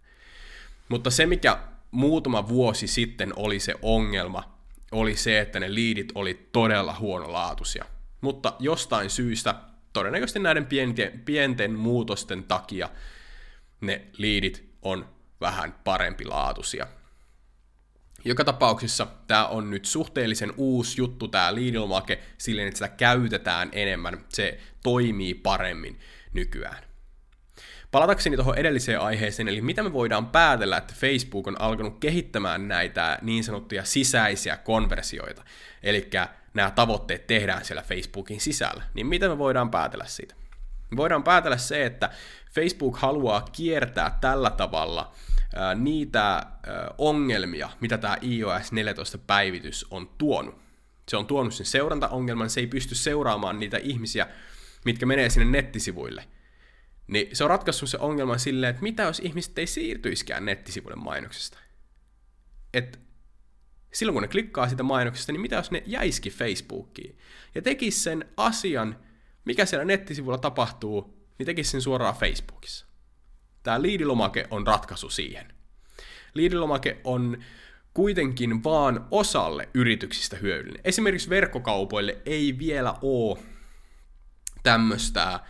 Mutta 0.88 1.10
se, 1.10 1.26
mikä 1.26 1.58
muutama 1.90 2.48
vuosi 2.48 2.86
sitten 2.86 3.32
oli 3.36 3.60
se 3.60 3.74
ongelma, 3.82 4.54
oli 4.92 5.16
se, 5.16 5.40
että 5.40 5.60
ne 5.60 5.74
liidit 5.74 6.12
oli 6.14 6.48
todella 6.52 6.96
huonolaatuisia. 6.98 7.84
Mutta 8.20 8.52
jostain 8.58 9.10
syystä 9.10 9.54
todennäköisesti 9.94 10.38
näiden 10.38 10.66
pienten, 10.66 11.22
pienten 11.24 11.72
muutosten 11.72 12.44
takia 12.44 12.88
ne 13.80 14.06
liidit 14.16 14.74
on 14.82 15.08
vähän 15.40 15.74
parempi 15.84 16.24
laatuisia. 16.24 16.86
Joka 18.24 18.44
tapauksessa 18.44 19.06
tämä 19.26 19.46
on 19.46 19.70
nyt 19.70 19.84
suhteellisen 19.84 20.52
uusi 20.56 21.00
juttu, 21.00 21.28
tämä 21.28 21.54
liidilmake, 21.54 22.22
silleen, 22.38 22.68
että 22.68 22.78
sitä 22.78 22.96
käytetään 22.96 23.68
enemmän, 23.72 24.24
se 24.28 24.60
toimii 24.82 25.34
paremmin 25.34 26.00
nykyään. 26.32 26.84
Palatakseni 27.90 28.36
tuohon 28.36 28.58
edelliseen 28.58 29.00
aiheeseen, 29.00 29.48
eli 29.48 29.60
mitä 29.60 29.82
me 29.82 29.92
voidaan 29.92 30.26
päätellä, 30.26 30.76
että 30.76 30.94
Facebook 30.96 31.46
on 31.46 31.60
alkanut 31.60 31.98
kehittämään 31.98 32.68
näitä 32.68 33.18
niin 33.22 33.44
sanottuja 33.44 33.84
sisäisiä 33.84 34.56
konversioita. 34.56 35.44
Eli 35.82 36.08
nämä 36.54 36.70
tavoitteet 36.70 37.26
tehdään 37.26 37.64
siellä 37.64 37.82
Facebookin 37.82 38.40
sisällä, 38.40 38.82
niin 38.94 39.06
mitä 39.06 39.28
me 39.28 39.38
voidaan 39.38 39.70
päätellä 39.70 40.04
siitä? 40.06 40.34
Me 40.90 40.96
voidaan 40.96 41.24
päätellä 41.24 41.56
se, 41.56 41.86
että 41.86 42.10
Facebook 42.54 42.96
haluaa 42.96 43.48
kiertää 43.52 44.18
tällä 44.20 44.50
tavalla 44.50 45.12
niitä 45.74 46.46
ongelmia, 46.98 47.70
mitä 47.80 47.98
tämä 47.98 48.16
iOS 48.22 48.72
14 48.72 49.18
päivitys 49.18 49.86
on 49.90 50.08
tuonut. 50.18 50.64
Se 51.08 51.16
on 51.16 51.26
tuonut 51.26 51.54
sen 51.54 51.66
seurantaongelman, 51.66 52.50
se 52.50 52.60
ei 52.60 52.66
pysty 52.66 52.94
seuraamaan 52.94 53.60
niitä 53.60 53.76
ihmisiä, 53.76 54.26
mitkä 54.84 55.06
menee 55.06 55.30
sinne 55.30 55.50
nettisivuille. 55.50 56.28
Niin 57.06 57.36
se 57.36 57.44
on 57.44 57.50
ratkaissut 57.50 57.88
se 57.88 57.98
ongelman 57.98 58.38
silleen, 58.38 58.70
että 58.70 58.82
mitä 58.82 59.02
jos 59.02 59.18
ihmiset 59.18 59.58
ei 59.58 59.66
siirtyiskään 59.66 60.44
nettisivuille 60.44 60.96
mainoksesta? 60.96 61.58
Että 62.74 62.98
silloin 63.94 64.14
kun 64.14 64.22
ne 64.22 64.28
klikkaa 64.28 64.68
sitä 64.68 64.82
mainoksesta, 64.82 65.32
niin 65.32 65.40
mitä 65.40 65.56
jos 65.56 65.70
ne 65.70 65.82
jäiski 65.86 66.30
Facebookiin 66.30 67.18
ja 67.54 67.62
tekisi 67.62 68.00
sen 68.00 68.24
asian, 68.36 68.98
mikä 69.44 69.66
siellä 69.66 69.84
nettisivulla 69.84 70.38
tapahtuu, 70.38 71.26
niin 71.38 71.46
tekisi 71.46 71.70
sen 71.70 71.82
suoraan 71.82 72.14
Facebookissa. 72.14 72.86
Tämä 73.62 73.82
liidilomake 73.82 74.46
on 74.50 74.66
ratkaisu 74.66 75.10
siihen. 75.10 75.52
Liidilomake 76.34 77.00
on 77.04 77.42
kuitenkin 77.94 78.64
vaan 78.64 79.08
osalle 79.10 79.68
yrityksistä 79.74 80.36
hyödyllinen. 80.36 80.80
Esimerkiksi 80.84 81.30
verkkokaupoille 81.30 82.18
ei 82.26 82.58
vielä 82.58 82.94
ole 83.02 83.38
tämmöistä 84.62 85.40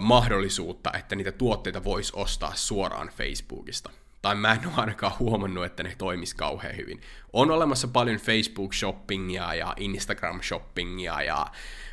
mahdollisuutta, 0.00 0.92
että 0.92 1.16
niitä 1.16 1.32
tuotteita 1.32 1.84
voisi 1.84 2.12
ostaa 2.16 2.54
suoraan 2.54 3.10
Facebookista 3.16 3.90
tai 4.24 4.34
mä 4.34 4.52
en 4.52 4.66
ole 4.66 4.74
ainakaan 4.76 5.18
huomannut, 5.18 5.64
että 5.64 5.82
ne 5.82 5.94
toimis 5.98 6.34
kauhean 6.34 6.76
hyvin. 6.76 7.00
On 7.32 7.50
olemassa 7.50 7.88
paljon 7.88 8.16
Facebook-shoppingia 8.16 9.54
ja 9.54 9.74
Instagram-shoppingia 9.80 11.22
ja 11.22 11.46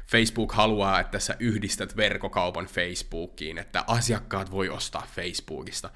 Facebook 0.08 0.52
haluaa, 0.52 1.00
että 1.00 1.20
sä 1.20 1.36
yhdistät 1.40 1.98
verkkokaupan 1.98 2.66
Facebookiin, 2.66 3.58
että 3.58 3.84
asiakkaat 3.88 4.52
voi 4.52 4.70
ostaa 4.70 5.08
Facebookista. 5.16 5.90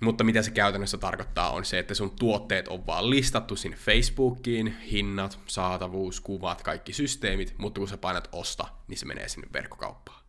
Mutta 0.00 0.24
mitä 0.24 0.42
se 0.42 0.50
käytännössä 0.50 0.98
tarkoittaa 0.98 1.50
on 1.50 1.64
se, 1.64 1.78
että 1.78 1.94
sun 1.94 2.16
tuotteet 2.18 2.68
on 2.68 2.86
vaan 2.86 3.10
listattu 3.10 3.56
sinne 3.56 3.76
Facebookiin, 3.76 4.76
hinnat, 4.78 5.38
saatavuus, 5.46 6.20
kuvat, 6.20 6.62
kaikki 6.62 6.92
systeemit, 6.92 7.54
mutta 7.58 7.78
kun 7.78 7.88
sä 7.88 7.96
painat 7.96 8.28
osta, 8.32 8.68
niin 8.88 8.98
se 8.98 9.06
menee 9.06 9.28
sinne 9.28 9.48
verkkokauppaan. 9.52 10.23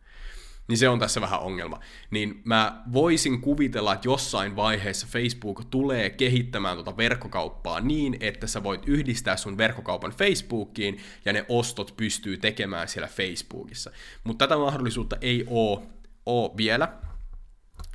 Niin 0.68 0.78
se 0.78 0.90
on 0.90 1.00
tässä 1.00 1.22
vähän 1.22 1.40
ongelma. 1.40 1.80
Niin 2.12 2.42
mä 2.44 2.84
voisin 2.94 3.42
kuvitella, 3.42 3.94
että 3.94 4.08
jossain 4.08 4.56
vaiheessa 4.56 5.08
Facebook 5.10 5.66
tulee 5.70 6.10
kehittämään 6.10 6.78
tuota 6.78 6.98
verkkokauppaa 6.98 7.82
niin, 7.82 8.18
että 8.20 8.48
sä 8.48 8.64
voit 8.64 8.82
yhdistää 8.88 9.38
sun 9.38 9.58
verkkokaupan 9.58 10.12
Facebookiin 10.12 11.02
ja 11.26 11.34
ne 11.34 11.46
ostot 11.50 11.94
pystyy 11.98 12.38
tekemään 12.38 12.88
siellä 12.88 13.08
Facebookissa. 13.08 13.92
Mutta 14.24 14.48
tätä 14.48 14.60
mahdollisuutta 14.60 15.18
ei 15.22 15.46
oo, 15.48 15.84
oo 16.26 16.58
vielä, 16.58 16.94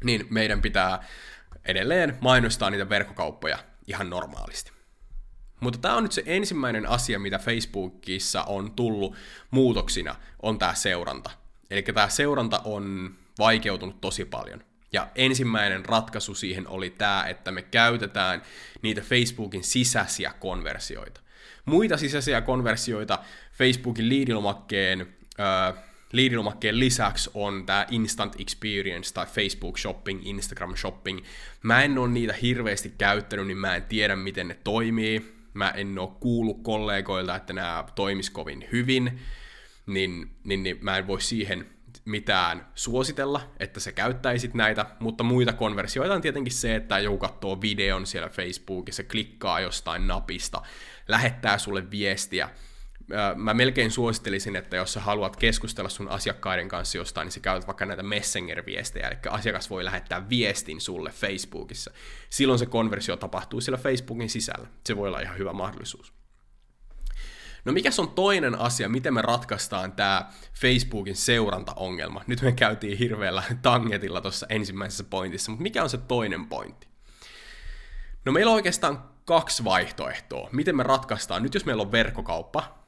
niin 0.04 0.26
meidän 0.30 0.62
pitää 0.62 1.04
edelleen 1.64 2.18
mainostaa 2.20 2.70
niitä 2.70 2.88
verkkokauppoja 2.88 3.58
ihan 3.86 4.10
normaalisti. 4.10 4.72
Mutta 5.60 5.78
tämä 5.78 5.96
on 5.96 6.02
nyt 6.02 6.12
se 6.12 6.22
ensimmäinen 6.26 6.88
asia, 6.88 7.18
mitä 7.18 7.38
Facebookissa 7.38 8.42
on 8.42 8.72
tullut 8.72 9.14
muutoksina, 9.50 10.14
on 10.42 10.58
tämä 10.58 10.74
seuranta. 10.74 11.39
Eli 11.70 11.82
tämä 11.82 12.08
seuranta 12.08 12.60
on 12.64 13.14
vaikeutunut 13.38 14.00
tosi 14.00 14.24
paljon. 14.24 14.64
Ja 14.92 15.08
ensimmäinen 15.14 15.84
ratkaisu 15.84 16.34
siihen 16.34 16.68
oli 16.68 16.90
tämä, 16.90 17.24
että 17.28 17.50
me 17.50 17.62
käytetään 17.62 18.42
niitä 18.82 19.00
Facebookin 19.00 19.64
sisäisiä 19.64 20.34
konversioita. 20.40 21.20
Muita 21.64 21.96
sisäisiä 21.96 22.40
konversioita 22.40 23.18
Facebookin 23.52 24.08
liidilomakkeen, 24.08 25.00
äh, 25.40 25.82
liidilomakkeen 26.12 26.78
lisäksi 26.78 27.30
on 27.34 27.66
tämä 27.66 27.86
Instant 27.90 28.40
Experience 28.40 29.14
tai 29.14 29.26
Facebook 29.26 29.78
Shopping, 29.78 30.26
Instagram 30.26 30.76
Shopping. 30.76 31.24
Mä 31.62 31.82
en 31.82 31.98
ole 31.98 32.08
niitä 32.08 32.34
hirveästi 32.42 32.94
käyttänyt, 32.98 33.46
niin 33.46 33.58
mä 33.58 33.76
en 33.76 33.82
tiedä 33.82 34.16
miten 34.16 34.48
ne 34.48 34.58
toimii 34.64 35.40
mä 35.54 35.70
en 35.70 35.98
oo 35.98 36.16
kuullut 36.20 36.62
kollegoilta, 36.62 37.36
että 37.36 37.52
nämä 37.52 37.84
toimis 37.94 38.30
kovin 38.30 38.68
hyvin, 38.72 39.20
niin, 39.94 40.36
niin, 40.44 40.62
niin 40.62 40.78
mä 40.80 40.98
en 40.98 41.06
voi 41.06 41.20
siihen 41.20 41.66
mitään 42.04 42.66
suositella, 42.74 43.50
että 43.58 43.80
sä 43.80 43.92
käyttäisit 43.92 44.54
näitä, 44.54 44.86
mutta 45.00 45.24
muita 45.24 45.52
konversioita 45.52 46.14
on 46.14 46.20
tietenkin 46.20 46.52
se, 46.52 46.74
että 46.74 46.98
joku 46.98 47.18
katsoo 47.18 47.60
videon 47.60 48.06
siellä 48.06 48.28
Facebookissa, 48.28 49.02
klikkaa 49.02 49.60
jostain 49.60 50.06
napista, 50.06 50.62
lähettää 51.08 51.58
sulle 51.58 51.90
viestiä, 51.90 52.50
mä 53.36 53.54
melkein 53.54 53.90
suosittelisin, 53.90 54.56
että 54.56 54.76
jos 54.76 54.92
sä 54.92 55.00
haluat 55.00 55.36
keskustella 55.36 55.88
sun 55.88 56.08
asiakkaiden 56.08 56.68
kanssa 56.68 56.98
jostain, 56.98 57.26
niin 57.26 57.32
sä 57.32 57.40
käytät 57.40 57.66
vaikka 57.66 57.86
näitä 57.86 58.02
Messenger-viestejä, 58.02 59.08
eli 59.08 59.16
asiakas 59.30 59.70
voi 59.70 59.84
lähettää 59.84 60.28
viestin 60.28 60.80
sulle 60.80 61.10
Facebookissa. 61.10 61.90
Silloin 62.30 62.58
se 62.58 62.66
konversio 62.66 63.16
tapahtuu 63.16 63.60
siellä 63.60 63.78
Facebookin 63.78 64.30
sisällä. 64.30 64.68
Se 64.86 64.96
voi 64.96 65.08
olla 65.08 65.20
ihan 65.20 65.38
hyvä 65.38 65.52
mahdollisuus. 65.52 66.19
No 67.64 67.72
mikä 67.72 67.90
on 67.98 68.10
toinen 68.10 68.58
asia, 68.58 68.88
miten 68.88 69.14
me 69.14 69.22
ratkaistaan 69.22 69.92
tämä 69.92 70.30
Facebookin 70.60 71.16
seurantaongelma? 71.16 72.24
Nyt 72.26 72.42
me 72.42 72.52
käytiin 72.52 72.98
hirveällä 72.98 73.42
tangetilla 73.62 74.20
tuossa 74.20 74.46
ensimmäisessä 74.48 75.04
pointissa, 75.04 75.50
mutta 75.50 75.62
mikä 75.62 75.82
on 75.82 75.90
se 75.90 75.98
toinen 75.98 76.46
pointti? 76.46 76.88
No 78.24 78.32
meillä 78.32 78.50
on 78.50 78.54
oikeastaan 78.54 79.04
kaksi 79.24 79.64
vaihtoehtoa. 79.64 80.48
Miten 80.52 80.76
me 80.76 80.82
ratkaistaan? 80.82 81.42
Nyt 81.42 81.54
jos 81.54 81.66
meillä 81.66 81.82
on 81.82 81.92
verkkokauppa, 81.92 82.80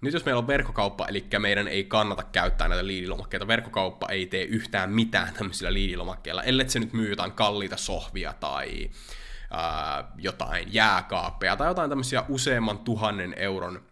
nyt 0.00 0.14
jos 0.14 0.24
meillä 0.24 0.38
on 0.38 0.46
verkkokauppa, 0.46 1.06
eli 1.06 1.26
meidän 1.38 1.68
ei 1.68 1.84
kannata 1.84 2.22
käyttää 2.22 2.68
näitä 2.68 2.86
liidilomakkeita, 2.86 3.46
verkkokauppa 3.46 4.08
ei 4.08 4.26
tee 4.26 4.44
yhtään 4.44 4.90
mitään 4.90 5.34
tämmöisillä 5.34 5.72
liidilomakkeilla, 5.72 6.42
ellei 6.42 6.68
se 6.68 6.80
nyt 6.80 6.92
myy 6.92 7.10
jotain 7.10 7.32
kalliita 7.32 7.76
sohvia 7.76 8.32
tai 8.40 8.90
ää, 9.50 10.12
jotain 10.16 10.74
jääkaappeja 10.74 11.56
tai 11.56 11.68
jotain 11.68 11.90
tämmöisiä 11.90 12.24
useamman 12.28 12.78
tuhannen 12.78 13.34
euron 13.36 13.82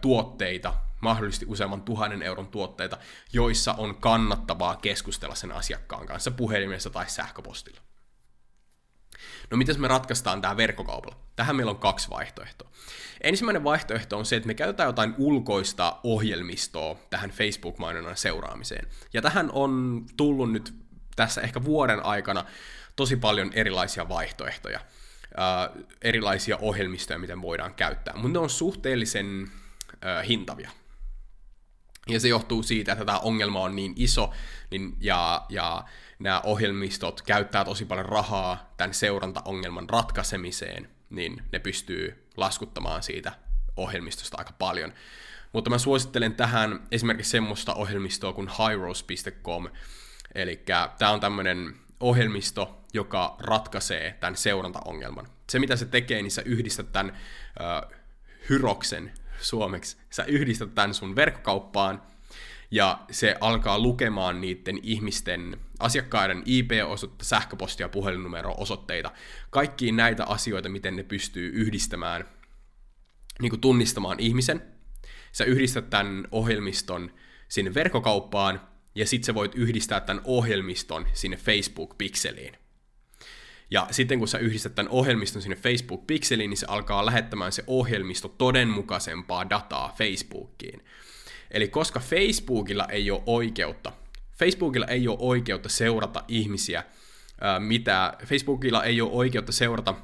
tuotteita, 0.00 0.74
mahdollisesti 1.00 1.46
useamman 1.48 1.82
tuhannen 1.82 2.22
euron 2.22 2.46
tuotteita, 2.46 2.98
joissa 3.32 3.72
on 3.72 3.96
kannattavaa 3.96 4.76
keskustella 4.76 5.34
sen 5.34 5.52
asiakkaan 5.52 6.06
kanssa 6.06 6.30
puhelimessa 6.30 6.90
tai 6.90 7.10
sähköpostilla. 7.10 7.80
No 9.50 9.56
miten 9.56 9.80
me 9.80 9.88
ratkaistaan 9.88 10.40
tämä 10.40 10.56
verkkokaupalla? 10.56 11.16
Tähän 11.36 11.56
meillä 11.56 11.70
on 11.70 11.78
kaksi 11.78 12.10
vaihtoehtoa. 12.10 12.70
Ensimmäinen 13.20 13.64
vaihtoehto 13.64 14.18
on 14.18 14.26
se, 14.26 14.36
että 14.36 14.46
me 14.46 14.54
käytetään 14.54 14.88
jotain 14.88 15.14
ulkoista 15.18 15.96
ohjelmistoa 16.04 16.96
tähän 17.10 17.30
Facebook-mainonnan 17.30 18.16
seuraamiseen. 18.16 18.88
Ja 19.12 19.22
tähän 19.22 19.50
on 19.52 20.04
tullut 20.16 20.52
nyt 20.52 20.74
tässä 21.16 21.40
ehkä 21.40 21.64
vuoden 21.64 22.04
aikana 22.04 22.44
tosi 22.96 23.16
paljon 23.16 23.52
erilaisia 23.52 24.08
vaihtoehtoja, 24.08 24.80
erilaisia 26.02 26.56
ohjelmistoja, 26.56 27.18
miten 27.18 27.42
voidaan 27.42 27.74
käyttää, 27.74 28.14
mutta 28.14 28.28
ne 28.28 28.38
on 28.38 28.50
suhteellisen 28.50 29.50
hintavia. 30.28 30.70
Ja 32.08 32.20
se 32.20 32.28
johtuu 32.28 32.62
siitä, 32.62 32.92
että 32.92 33.04
tämä 33.04 33.18
ongelma 33.18 33.60
on 33.60 33.76
niin 33.76 33.92
iso, 33.96 34.32
niin, 34.70 34.96
ja, 35.00 35.46
ja 35.48 35.84
nämä 36.18 36.40
ohjelmistot 36.40 37.22
käyttää 37.22 37.64
tosi 37.64 37.84
paljon 37.84 38.06
rahaa 38.06 38.74
tämän 38.76 38.94
seurantaongelman 38.94 39.90
ratkaisemiseen, 39.90 40.90
niin 41.10 41.42
ne 41.52 41.58
pystyy 41.58 42.28
laskuttamaan 42.36 43.02
siitä 43.02 43.32
ohjelmistosta 43.76 44.38
aika 44.38 44.52
paljon. 44.58 44.92
Mutta 45.52 45.70
mä 45.70 45.78
suosittelen 45.78 46.34
tähän 46.34 46.86
esimerkiksi 46.90 47.30
semmoista 47.30 47.74
ohjelmistoa 47.74 48.32
kuin 48.32 48.50
hyros.com, 48.68 49.68
eli 50.34 50.62
tämä 50.98 51.10
on 51.10 51.20
tämmöinen 51.20 51.74
ohjelmisto, 52.00 52.84
joka 52.92 53.36
ratkaisee 53.38 54.16
tämän 54.20 54.36
seurantaongelman. 54.36 55.28
Se 55.50 55.58
mitä 55.58 55.76
se 55.76 55.86
tekee, 55.86 56.22
niin 56.22 56.30
sä 56.30 56.42
yhdistät 56.44 56.92
tämän 56.92 57.12
äh, 57.12 58.00
hyroksen 58.48 59.12
suomeksi, 59.44 59.96
sä 60.10 60.24
yhdistät 60.24 60.74
tämän 60.74 60.94
sun 60.94 61.16
verkkokauppaan, 61.16 62.02
ja 62.70 63.04
se 63.10 63.36
alkaa 63.40 63.78
lukemaan 63.78 64.40
niiden 64.40 64.78
ihmisten, 64.82 65.60
asiakkaiden 65.78 66.42
IP-osoitetta, 66.46 67.24
sähköpostia, 67.24 67.88
puhelinnumero, 67.88 68.54
osoitteita, 68.58 69.12
kaikkiin 69.50 69.96
näitä 69.96 70.24
asioita, 70.24 70.68
miten 70.68 70.96
ne 70.96 71.02
pystyy 71.02 71.50
yhdistämään, 71.54 72.28
niin 73.40 73.50
kuin 73.50 73.60
tunnistamaan 73.60 74.20
ihmisen. 74.20 74.62
Sä 75.32 75.44
yhdistät 75.44 75.90
tämän 75.90 76.28
ohjelmiston 76.30 77.10
sinne 77.48 77.74
verkkokauppaan, 77.74 78.60
ja 78.94 79.06
sitten 79.06 79.26
sä 79.26 79.34
voit 79.34 79.54
yhdistää 79.54 80.00
tämän 80.00 80.22
ohjelmiston 80.24 81.06
sinne 81.12 81.36
Facebook-pikseliin. 81.36 82.63
Ja 83.70 83.86
sitten 83.90 84.18
kun 84.18 84.28
sä 84.28 84.38
yhdistät 84.38 84.74
tämän 84.74 84.92
ohjelmiston 84.92 85.42
sinne 85.42 85.56
Facebook-pikseliin, 85.56 86.50
niin 86.50 86.58
se 86.58 86.66
alkaa 86.68 87.06
lähettämään 87.06 87.52
se 87.52 87.64
ohjelmisto 87.66 88.28
todenmukaisempaa 88.28 89.50
dataa 89.50 89.94
Facebookiin. 89.98 90.84
Eli 91.50 91.68
koska 91.68 92.00
Facebookilla 92.00 92.86
ei 92.88 93.10
ole 93.10 93.22
oikeutta, 93.26 93.92
Facebookilla 94.38 94.86
ei 94.86 95.08
ole 95.08 95.16
oikeutta 95.20 95.68
seurata 95.68 96.24
ihmisiä, 96.28 96.84
mitä, 97.58 98.16
Facebookilla 98.26 98.84
ei 98.84 99.00
ole 99.00 99.10
oikeutta 99.12 99.52
seurata 99.52 99.94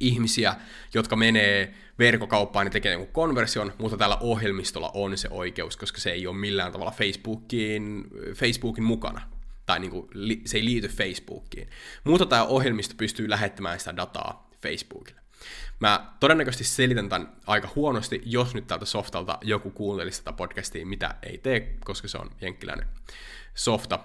ihmisiä, 0.00 0.54
jotka 0.94 1.16
menee 1.16 1.74
verkkokauppaan 1.98 2.66
ja 2.66 2.70
tekee 2.70 2.92
jonkun 2.92 3.12
konversion, 3.12 3.72
mutta 3.78 3.96
tällä 3.96 4.16
ohjelmistolla 4.16 4.90
on 4.94 5.18
se 5.18 5.28
oikeus, 5.30 5.76
koska 5.76 6.00
se 6.00 6.10
ei 6.10 6.26
ole 6.26 6.36
millään 6.36 6.72
tavalla 6.72 6.90
Facebookin, 6.90 8.04
Facebookin 8.34 8.84
mukana. 8.84 9.39
Tai 9.70 9.80
niin 9.80 9.90
kuin, 9.90 10.08
se 10.46 10.58
ei 10.58 10.64
liity 10.64 10.88
Facebookiin. 10.88 11.68
Mutta 12.04 12.26
tämä 12.26 12.44
ohjelmisto 12.44 12.94
pystyy 12.98 13.30
lähettämään 13.30 13.78
sitä 13.78 13.96
dataa 13.96 14.50
Facebookille. 14.62 15.20
Mä 15.80 16.12
todennäköisesti 16.20 16.64
selitän 16.64 17.08
tämän 17.08 17.32
aika 17.46 17.68
huonosti, 17.76 18.22
jos 18.24 18.54
nyt 18.54 18.66
tältä 18.66 18.84
softalta 18.84 19.38
joku 19.42 19.70
kuuntelisi 19.70 20.20
tätä 20.24 20.36
podcastia, 20.36 20.86
mitä 20.86 21.14
ei 21.22 21.38
tee, 21.38 21.76
koska 21.84 22.08
se 22.08 22.18
on 22.18 22.30
jenkkiläinen 22.40 22.88
softa, 23.54 23.98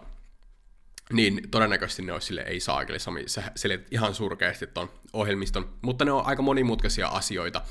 niin 1.13 1.41
todennäköisesti 1.51 2.01
ne 2.01 2.13
olisi 2.13 2.27
sille 2.27 2.41
ei 2.41 2.59
saa, 2.59 2.81
eli 2.81 2.99
Sami, 2.99 3.23
sä 3.27 3.43
ihan 3.91 4.15
surkeasti 4.15 4.67
ton 4.67 4.89
ohjelmiston, 5.13 5.69
mutta 5.81 6.05
ne 6.05 6.11
on 6.11 6.25
aika 6.25 6.41
monimutkaisia 6.41 7.07
asioita, 7.07 7.61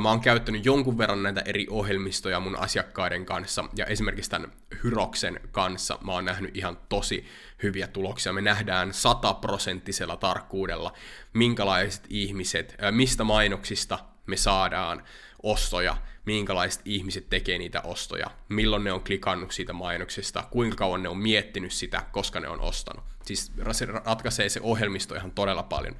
Mä 0.00 0.08
oon 0.08 0.20
käyttänyt 0.20 0.64
jonkun 0.64 0.98
verran 0.98 1.22
näitä 1.22 1.42
eri 1.44 1.66
ohjelmistoja 1.70 2.40
mun 2.40 2.56
asiakkaiden 2.56 3.26
kanssa, 3.26 3.64
ja 3.76 3.86
esimerkiksi 3.86 4.30
tämän 4.30 4.52
Hyroksen 4.84 5.40
kanssa 5.52 5.98
mä 6.04 6.12
oon 6.12 6.24
nähnyt 6.24 6.56
ihan 6.56 6.78
tosi 6.88 7.26
hyviä 7.62 7.86
tuloksia. 7.86 8.32
Me 8.32 8.40
nähdään 8.40 8.94
sataprosenttisella 8.94 10.16
tarkkuudella, 10.16 10.92
minkälaiset 11.32 12.06
ihmiset, 12.08 12.76
mistä 12.90 13.24
mainoksista 13.24 13.98
me 14.26 14.36
saadaan 14.36 15.02
ostoja, 15.42 15.96
minkälaiset 16.26 16.82
ihmiset 16.84 17.30
tekee 17.30 17.58
niitä 17.58 17.80
ostoja, 17.80 18.30
milloin 18.48 18.84
ne 18.84 18.92
on 18.92 19.04
klikannut 19.04 19.52
siitä 19.52 19.72
mainoksesta, 19.72 20.44
kuinka 20.50 20.76
kauan 20.76 21.02
ne 21.02 21.08
on 21.08 21.18
miettinyt 21.18 21.72
sitä, 21.72 22.02
koska 22.12 22.40
ne 22.40 22.48
on 22.48 22.60
ostanut. 22.60 23.04
Siis 23.24 23.52
se 23.72 23.86
ratkaisee 23.86 24.48
se 24.48 24.60
ohjelmisto 24.62 25.14
ihan 25.14 25.32
todella 25.32 25.62
paljon, 25.62 25.96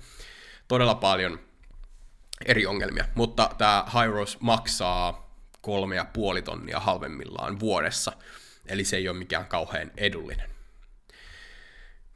todella 0.69 0.95
paljon 0.95 1.41
eri 2.45 2.67
ongelmia, 2.67 3.05
mutta 3.15 3.51
tämä 3.59 3.85
Hyros 3.95 4.41
maksaa 4.41 5.31
kolme 5.61 5.97
ja 5.97 6.05
puoli 6.05 6.43
tonnia 6.43 6.81
halvemmillaan 6.81 7.61
vuodessa, 7.61 8.13
eli 8.67 8.85
se 8.85 8.97
ei 8.97 9.09
ole 9.09 9.19
mikään 9.19 9.47
kauhean 9.47 9.91
edullinen. 9.97 10.51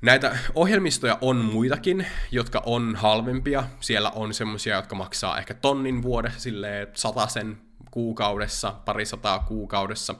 Näitä 0.02 0.38
ohjelmistoja 0.54 1.18
on 1.20 1.36
muitakin, 1.36 2.06
jotka 2.30 2.62
on 2.66 2.96
halvempia. 2.96 3.64
Siellä 3.80 4.10
on 4.10 4.34
semmoisia, 4.34 4.76
jotka 4.76 4.94
maksaa 4.94 5.38
ehkä 5.38 5.54
tonnin 5.54 6.02
vuodessa, 6.02 6.40
silleen 6.40 6.88
sen 7.28 7.58
kuukaudessa, 7.94 8.72
parisataa 8.84 9.38
kuukaudessa, 9.38 10.14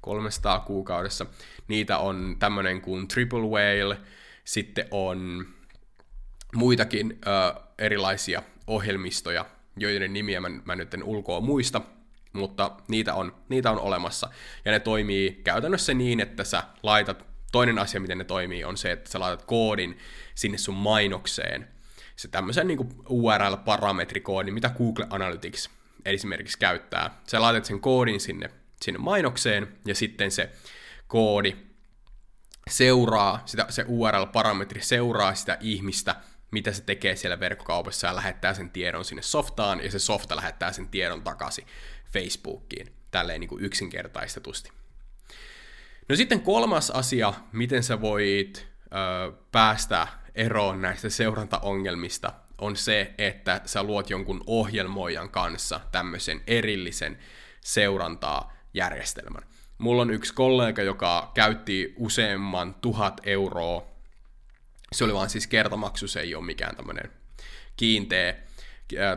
300 0.00 0.60
kuukaudessa. 0.60 1.26
Niitä 1.68 1.98
on 1.98 2.36
tämmöinen 2.38 2.80
kuin 2.80 3.08
Triple 3.08 3.40
Whale, 3.40 3.98
sitten 4.44 4.86
on 4.90 5.46
muitakin 6.54 7.18
ö, 7.26 7.60
erilaisia 7.78 8.42
ohjelmistoja, 8.66 9.44
joiden 9.76 10.12
nimiä 10.12 10.40
mä, 10.40 10.48
mä 10.64 10.76
nyt 10.76 10.94
en 10.94 11.04
ulkoa 11.04 11.40
muista, 11.40 11.80
mutta 12.32 12.70
niitä 12.88 13.14
on, 13.14 13.34
niitä 13.48 13.70
on 13.70 13.80
olemassa. 13.80 14.30
Ja 14.64 14.72
ne 14.72 14.80
toimii 14.80 15.40
käytännössä 15.44 15.94
niin, 15.94 16.20
että 16.20 16.44
sä 16.44 16.62
laitat, 16.82 17.26
toinen 17.52 17.78
asia, 17.78 18.00
miten 18.00 18.18
ne 18.18 18.24
toimii, 18.24 18.64
on 18.64 18.76
se, 18.76 18.92
että 18.92 19.10
sä 19.10 19.20
laitat 19.20 19.42
koodin 19.42 19.98
sinne 20.34 20.58
sun 20.58 20.76
mainokseen. 20.76 21.68
Se 22.16 22.28
tämmöisen 22.28 22.66
niin 22.66 22.94
URL-parametrikoodin, 23.08 24.54
mitä 24.54 24.70
Google 24.78 25.06
Analytics 25.10 25.79
esimerkiksi 26.04 26.58
käyttää. 26.58 27.20
Sä 27.26 27.40
laitat 27.40 27.64
sen 27.64 27.80
koodin 27.80 28.20
sinne, 28.20 28.50
sinne 28.82 28.98
mainokseen, 28.98 29.78
ja 29.86 29.94
sitten 29.94 30.30
se 30.30 30.50
koodi 31.06 31.56
seuraa, 32.70 33.42
sitä, 33.46 33.66
se 33.68 33.84
URL-parametri 33.88 34.82
seuraa 34.82 35.34
sitä 35.34 35.58
ihmistä, 35.60 36.16
mitä 36.50 36.72
se 36.72 36.82
tekee 36.82 37.16
siellä 37.16 37.40
verkkokaupassa 37.40 38.06
ja 38.06 38.16
lähettää 38.16 38.54
sen 38.54 38.70
tiedon 38.70 39.04
sinne 39.04 39.22
softaan, 39.22 39.84
ja 39.84 39.90
se 39.90 39.98
softa 39.98 40.36
lähettää 40.36 40.72
sen 40.72 40.88
tiedon 40.88 41.22
takaisin 41.22 41.66
Facebookiin, 42.12 42.92
tälleen 43.10 43.40
niin 43.40 43.48
kuin 43.48 43.64
yksinkertaistetusti. 43.64 44.70
No 46.08 46.16
sitten 46.16 46.40
kolmas 46.40 46.90
asia, 46.90 47.34
miten 47.52 47.82
sä 47.82 48.00
voit 48.00 48.66
ö, 48.84 49.32
päästä 49.52 50.08
eroon 50.34 50.82
näistä 50.82 51.08
seurantaongelmista 51.08 52.32
on 52.60 52.76
se, 52.76 53.14
että 53.18 53.60
sä 53.64 53.82
luot 53.82 54.10
jonkun 54.10 54.44
ohjelmoijan 54.46 55.30
kanssa 55.30 55.80
tämmöisen 55.92 56.40
erillisen 56.46 57.18
seurantaa 57.60 58.52
järjestelmän. 58.74 59.42
Mulla 59.78 60.02
on 60.02 60.10
yksi 60.10 60.34
kollega, 60.34 60.82
joka 60.82 61.30
käytti 61.34 61.94
useamman 61.96 62.74
tuhat 62.74 63.20
euroa. 63.24 63.86
Se 64.92 65.04
oli 65.04 65.14
vaan 65.14 65.30
siis 65.30 65.46
kertamaksu, 65.46 66.08
se 66.08 66.20
ei 66.20 66.34
ole 66.34 66.44
mikään 66.44 66.76
tämmöinen 66.76 67.10
kiinteä, 67.76 68.36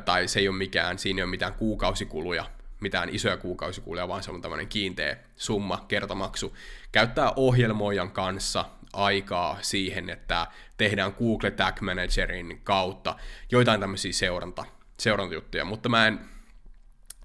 tai 0.05 0.27
se 0.27 0.39
ei 0.39 0.47
ole 0.47 0.57
mikään, 0.57 0.99
siinä 0.99 1.19
ei 1.19 1.23
ole 1.23 1.29
mitään 1.29 1.53
kuukausikuluja, 1.53 2.45
mitään 2.79 3.09
isoja 3.09 3.37
kuukausikuluja, 3.37 4.07
vaan 4.07 4.23
se 4.23 4.31
on 4.31 4.41
tämmöinen 4.41 4.67
kiinteä 4.67 5.17
summa, 5.35 5.85
kertamaksu. 5.87 6.57
Käyttää 6.91 7.33
ohjelmoijan 7.35 8.11
kanssa 8.11 8.65
aikaa 8.93 9.57
siihen, 9.61 10.09
että 10.09 10.47
tehdään 10.77 11.15
Google 11.19 11.51
Tag 11.51 11.81
Managerin 11.81 12.61
kautta 12.63 13.15
joitain 13.51 13.79
tämmöisiä 13.79 14.13
seuranta, 14.13 14.65
seurantajuttuja, 14.99 15.65
mutta 15.65 15.89
mä 15.89 16.07
en, 16.07 16.19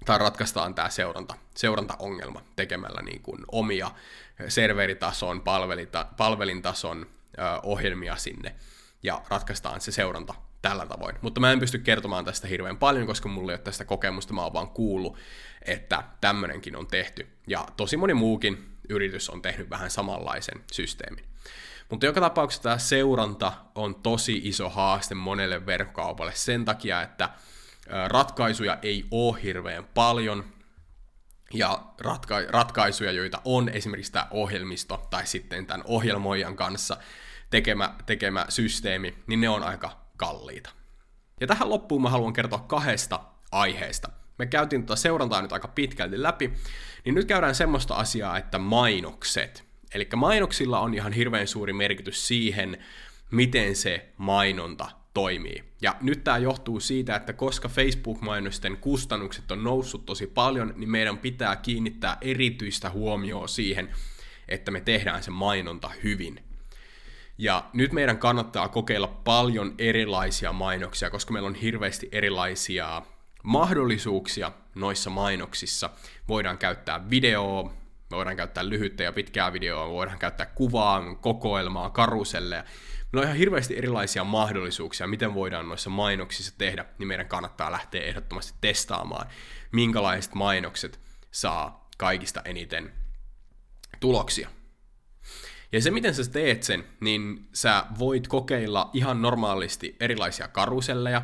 tai 0.05 0.17
ratkaistaan 0.17 0.75
tämä 0.75 0.89
seuranta, 0.89 1.35
seurantaongelma 1.55 2.41
tekemällä 2.55 3.01
niin 3.01 3.21
kuin 3.21 3.39
omia 3.51 3.91
serveritason, 4.47 5.41
palvelita, 5.41 6.07
palvelintason 6.17 7.07
ö, 7.39 7.41
ohjelmia 7.63 8.15
sinne, 8.15 8.55
ja 9.03 9.21
ratkaistaan 9.29 9.81
se 9.81 9.91
seuranta 9.91 10.33
tällä 10.61 10.85
tavoin. 10.85 11.15
Mutta 11.21 11.39
mä 11.41 11.51
en 11.51 11.59
pysty 11.59 11.79
kertomaan 11.79 12.25
tästä 12.25 12.47
hirveän 12.47 12.77
paljon, 12.77 13.07
koska 13.07 13.29
mulla 13.29 13.51
ei 13.51 13.55
ole 13.55 13.61
tästä 13.61 13.85
kokemusta, 13.85 14.33
mä 14.33 14.43
oon 14.43 14.53
vaan 14.53 14.69
kuullut, 14.69 15.17
että 15.61 16.03
tämmönenkin 16.21 16.75
on 16.75 16.87
tehty. 16.87 17.27
Ja 17.47 17.65
tosi 17.77 17.97
moni 17.97 18.13
muukin 18.13 18.77
yritys 18.89 19.29
on 19.29 19.41
tehnyt 19.41 19.69
vähän 19.69 19.91
samanlaisen 19.91 20.63
systeemin. 20.71 21.28
Mutta 21.89 22.05
joka 22.05 22.21
tapauksessa 22.21 22.63
tämä 22.63 22.77
seuranta 22.77 23.53
on 23.75 23.95
tosi 23.95 24.41
iso 24.43 24.69
haaste 24.69 25.15
monelle 25.15 25.65
verkkokaupalle 25.65 26.31
sen 26.35 26.65
takia, 26.65 27.01
että 27.01 27.29
ratkaisuja 28.07 28.77
ei 28.81 29.05
ole 29.11 29.43
hirveän 29.43 29.85
paljon, 29.93 30.43
ja 31.53 31.83
ratka- 32.01 32.51
ratkaisuja, 32.51 33.11
joita 33.11 33.41
on 33.45 33.69
esimerkiksi 33.69 34.11
tämä 34.11 34.27
ohjelmisto 34.31 35.07
tai 35.09 35.27
sitten 35.27 35.65
tämän 35.65 35.83
ohjelmoijan 35.85 36.55
kanssa 36.55 36.97
tekemä, 37.49 37.95
tekemä 38.05 38.45
systeemi, 38.49 39.17
niin 39.27 39.41
ne 39.41 39.49
on 39.49 39.63
aika 39.63 39.91
kalliita. 40.17 40.69
Ja 41.41 41.47
tähän 41.47 41.69
loppuun 41.69 42.01
mä 42.01 42.09
haluan 42.09 42.33
kertoa 42.33 42.59
kahdesta 42.59 43.19
aiheesta. 43.51 44.09
Me 44.37 44.45
käytiin 44.45 44.85
tuota 44.85 45.01
seurantaa 45.01 45.41
nyt 45.41 45.53
aika 45.53 45.67
pitkälti 45.67 46.23
läpi, 46.23 46.53
niin 47.05 47.15
nyt 47.15 47.27
käydään 47.27 47.55
semmoista 47.55 47.95
asiaa, 47.95 48.37
että 48.37 48.57
mainokset. 48.57 49.68
Eli 49.93 50.07
mainoksilla 50.15 50.79
on 50.79 50.93
ihan 50.93 51.13
hirveän 51.13 51.47
suuri 51.47 51.73
merkitys 51.73 52.27
siihen, 52.27 52.77
miten 53.31 53.75
se 53.75 54.09
mainonta 54.17 54.91
toimii. 55.13 55.63
Ja 55.81 55.95
nyt 56.01 56.23
tämä 56.23 56.37
johtuu 56.37 56.79
siitä, 56.79 57.15
että 57.15 57.33
koska 57.33 57.69
Facebook-mainosten 57.69 58.77
kustannukset 58.77 59.51
on 59.51 59.63
noussut 59.63 60.05
tosi 60.05 60.27
paljon, 60.27 60.73
niin 60.75 60.89
meidän 60.89 61.17
pitää 61.17 61.55
kiinnittää 61.55 62.17
erityistä 62.21 62.89
huomioon 62.89 63.49
siihen, 63.49 63.89
että 64.47 64.71
me 64.71 64.81
tehdään 64.81 65.23
se 65.23 65.31
mainonta 65.31 65.91
hyvin. 66.03 66.43
Ja 67.37 67.69
nyt 67.73 67.93
meidän 67.93 68.17
kannattaa 68.17 68.69
kokeilla 68.69 69.07
paljon 69.07 69.75
erilaisia 69.77 70.53
mainoksia, 70.53 71.09
koska 71.09 71.33
meillä 71.33 71.47
on 71.47 71.55
hirveästi 71.55 72.09
erilaisia 72.11 73.01
mahdollisuuksia 73.43 74.51
noissa 74.75 75.09
mainoksissa. 75.09 75.89
Voidaan 76.27 76.57
käyttää 76.57 77.09
videoa, 77.09 77.73
voidaan 78.11 78.35
käyttää 78.35 78.69
lyhyttä 78.69 79.03
ja 79.03 79.13
pitkää 79.13 79.53
videoa, 79.53 79.89
voidaan 79.89 80.19
käyttää 80.19 80.45
kuvaa, 80.45 81.15
kokoelmaa, 81.15 81.89
karuselleja. 81.89 82.63
Meillä 83.11 83.19
on 83.19 83.23
ihan 83.23 83.37
hirveästi 83.37 83.77
erilaisia 83.77 84.23
mahdollisuuksia, 84.23 85.07
miten 85.07 85.33
voidaan 85.33 85.67
noissa 85.69 85.89
mainoksissa 85.89 86.57
tehdä, 86.57 86.85
niin 86.97 87.07
meidän 87.07 87.27
kannattaa 87.27 87.71
lähteä 87.71 88.01
ehdottomasti 88.01 88.57
testaamaan, 88.61 89.27
minkälaiset 89.71 90.33
mainokset 90.33 90.99
saa 91.31 91.89
kaikista 91.97 92.41
eniten 92.45 92.93
tuloksia. 93.99 94.49
Ja 95.71 95.81
se, 95.81 95.91
miten 95.91 96.15
sä 96.15 96.31
teet 96.31 96.63
sen, 96.63 96.83
niin 96.99 97.47
sä 97.53 97.85
voit 97.99 98.27
kokeilla 98.27 98.89
ihan 98.93 99.21
normaalisti 99.21 99.95
erilaisia 99.99 100.47
karuselleja, 100.47 101.21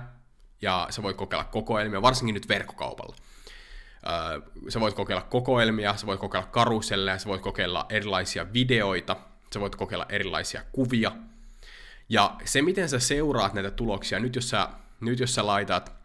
ja 0.62 0.88
sä 0.90 1.04
voit 1.04 1.18
kokeilla 1.18 1.44
kokoelmia, 1.44 2.02
varsinkin 2.02 2.34
nyt 2.34 2.50
verkkokaupalla. 2.50 3.16
Sä 4.70 4.80
voit 4.80 4.96
kokeilla 4.96 5.22
kokoelmia, 5.22 5.96
sä 5.96 6.08
voit 6.08 6.20
kokeilla 6.20 6.48
karuselleja, 6.48 7.18
sä 7.18 7.30
voit 7.30 7.42
kokeilla 7.42 7.86
erilaisia 7.90 8.54
videoita, 8.54 9.16
sä 9.54 9.60
voit 9.60 9.76
kokeilla 9.76 10.06
erilaisia 10.10 10.64
kuvia. 10.72 11.12
Ja 12.10 12.36
se, 12.46 12.62
miten 12.62 12.90
sä 12.90 13.00
seuraat 13.00 13.54
näitä 13.54 13.72
tuloksia, 13.72 14.20
nyt 14.20 14.36
jos 14.36 14.50
sä, 14.50 14.70
nyt 15.00 15.20
jos 15.20 15.36
sä 15.36 15.46
laitat 15.46 15.96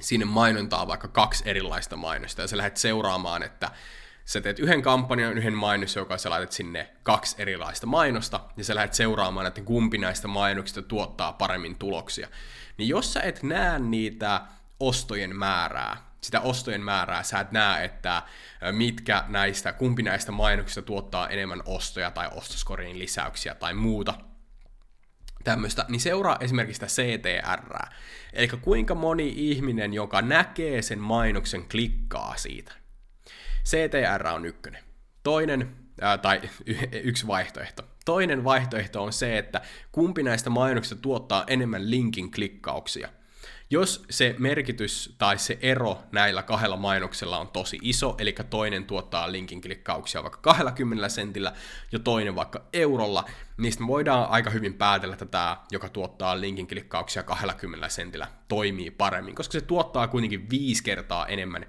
sinne 0.00 0.24
mainontaa 0.24 0.86
vaikka 0.86 1.08
kaksi 1.08 1.42
erilaista 1.46 1.96
mainosta, 1.96 2.42
ja 2.42 2.48
sä 2.48 2.56
lähdet 2.56 2.76
seuraamaan, 2.76 3.42
että 3.42 3.70
sä 4.24 4.40
teet 4.40 4.58
yhden 4.58 4.82
kampanjan, 4.82 5.38
yhden 5.38 5.54
mainos, 5.54 5.96
joka 5.96 6.18
sä 6.18 6.30
laitat 6.30 6.52
sinne 6.52 6.92
kaksi 7.02 7.36
erilaista 7.38 7.86
mainosta, 7.86 8.40
ja 8.56 8.64
sä 8.64 8.74
lähdet 8.74 8.94
seuraamaan, 8.94 9.46
että 9.46 9.60
kumpi 9.60 9.98
näistä 9.98 10.28
mainoksista 10.28 10.82
tuottaa 10.82 11.32
paremmin 11.32 11.78
tuloksia. 11.78 12.28
Niin 12.76 12.88
jos 12.88 13.12
sä 13.12 13.20
et 13.20 13.42
näe 13.42 13.78
niitä 13.78 14.40
ostojen 14.80 15.36
määrää, 15.36 16.07
sitä 16.20 16.40
ostojen 16.40 16.82
määrää, 16.82 17.22
sä 17.22 17.40
et 17.40 17.52
näe, 17.52 17.84
että 17.84 18.22
mitkä 18.72 19.24
näistä, 19.28 19.72
kumpi 19.72 20.02
näistä 20.02 20.32
mainoksista 20.32 20.82
tuottaa 20.82 21.28
enemmän 21.28 21.62
ostoja 21.66 22.10
tai 22.10 22.28
ostoskoriin 22.32 22.98
lisäyksiä 22.98 23.54
tai 23.54 23.74
muuta, 23.74 24.14
tämmöistä, 25.44 25.84
niin 25.88 26.00
seuraa 26.00 26.36
esimerkiksi 26.40 26.86
sitä 26.86 27.02
CTR. 27.02 27.88
Eli 28.32 28.48
kuinka 28.48 28.94
moni 28.94 29.32
ihminen, 29.36 29.94
joka 29.94 30.22
näkee 30.22 30.82
sen 30.82 30.98
mainoksen, 30.98 31.68
klikkaa 31.68 32.36
siitä. 32.36 32.72
CTR 33.64 34.26
on 34.26 34.44
ykkönen. 34.46 34.84
Toinen, 35.22 35.76
ää, 36.00 36.18
tai 36.18 36.40
y- 36.66 36.88
yksi 37.02 37.26
vaihtoehto. 37.26 37.82
Toinen 38.04 38.44
vaihtoehto 38.44 39.02
on 39.02 39.12
se, 39.12 39.38
että 39.38 39.60
kumpi 39.92 40.22
näistä 40.22 40.50
mainoksista 40.50 41.02
tuottaa 41.02 41.44
enemmän 41.46 41.90
linkin 41.90 42.30
klikkauksia. 42.30 43.08
Jos 43.70 44.04
se 44.10 44.34
merkitys 44.38 45.14
tai 45.18 45.38
se 45.38 45.58
ero 45.60 46.02
näillä 46.12 46.42
kahdella 46.42 46.76
mainoksella 46.76 47.38
on 47.38 47.48
tosi 47.48 47.78
iso, 47.82 48.14
eli 48.18 48.34
toinen 48.50 48.84
tuottaa 48.84 49.32
linkin 49.32 49.60
klikkauksia 49.60 50.22
vaikka 50.22 50.38
20 50.40 51.08
sentillä 51.08 51.52
ja 51.92 51.98
toinen 51.98 52.34
vaikka 52.34 52.64
eurolla, 52.72 53.24
niin 53.56 53.72
me 53.80 53.86
voidaan 53.86 54.30
aika 54.30 54.50
hyvin 54.50 54.74
päätellä, 54.74 55.12
että 55.12 55.26
tämä, 55.26 55.56
joka 55.70 55.88
tuottaa 55.88 56.40
linkin 56.40 56.68
klikkauksia 56.68 57.22
20 57.22 57.88
sentillä, 57.88 58.28
toimii 58.48 58.90
paremmin, 58.90 59.34
koska 59.34 59.52
se 59.52 59.60
tuottaa 59.60 60.08
kuitenkin 60.08 60.50
viisi 60.50 60.84
kertaa 60.84 61.26
enemmän 61.26 61.66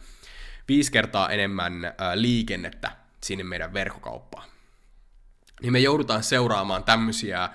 viisi 0.68 0.92
kertaa 0.92 1.30
enemmän 1.30 1.74
liikennettä 2.16 2.92
sinne 3.24 3.44
meidän 3.44 3.74
verkkokauppaan. 3.74 4.50
Niin 5.62 5.74
me 5.74 5.80
joudutaan 5.80 6.24
seuraamaan 6.24 6.84
tämmöisiä 6.84 7.50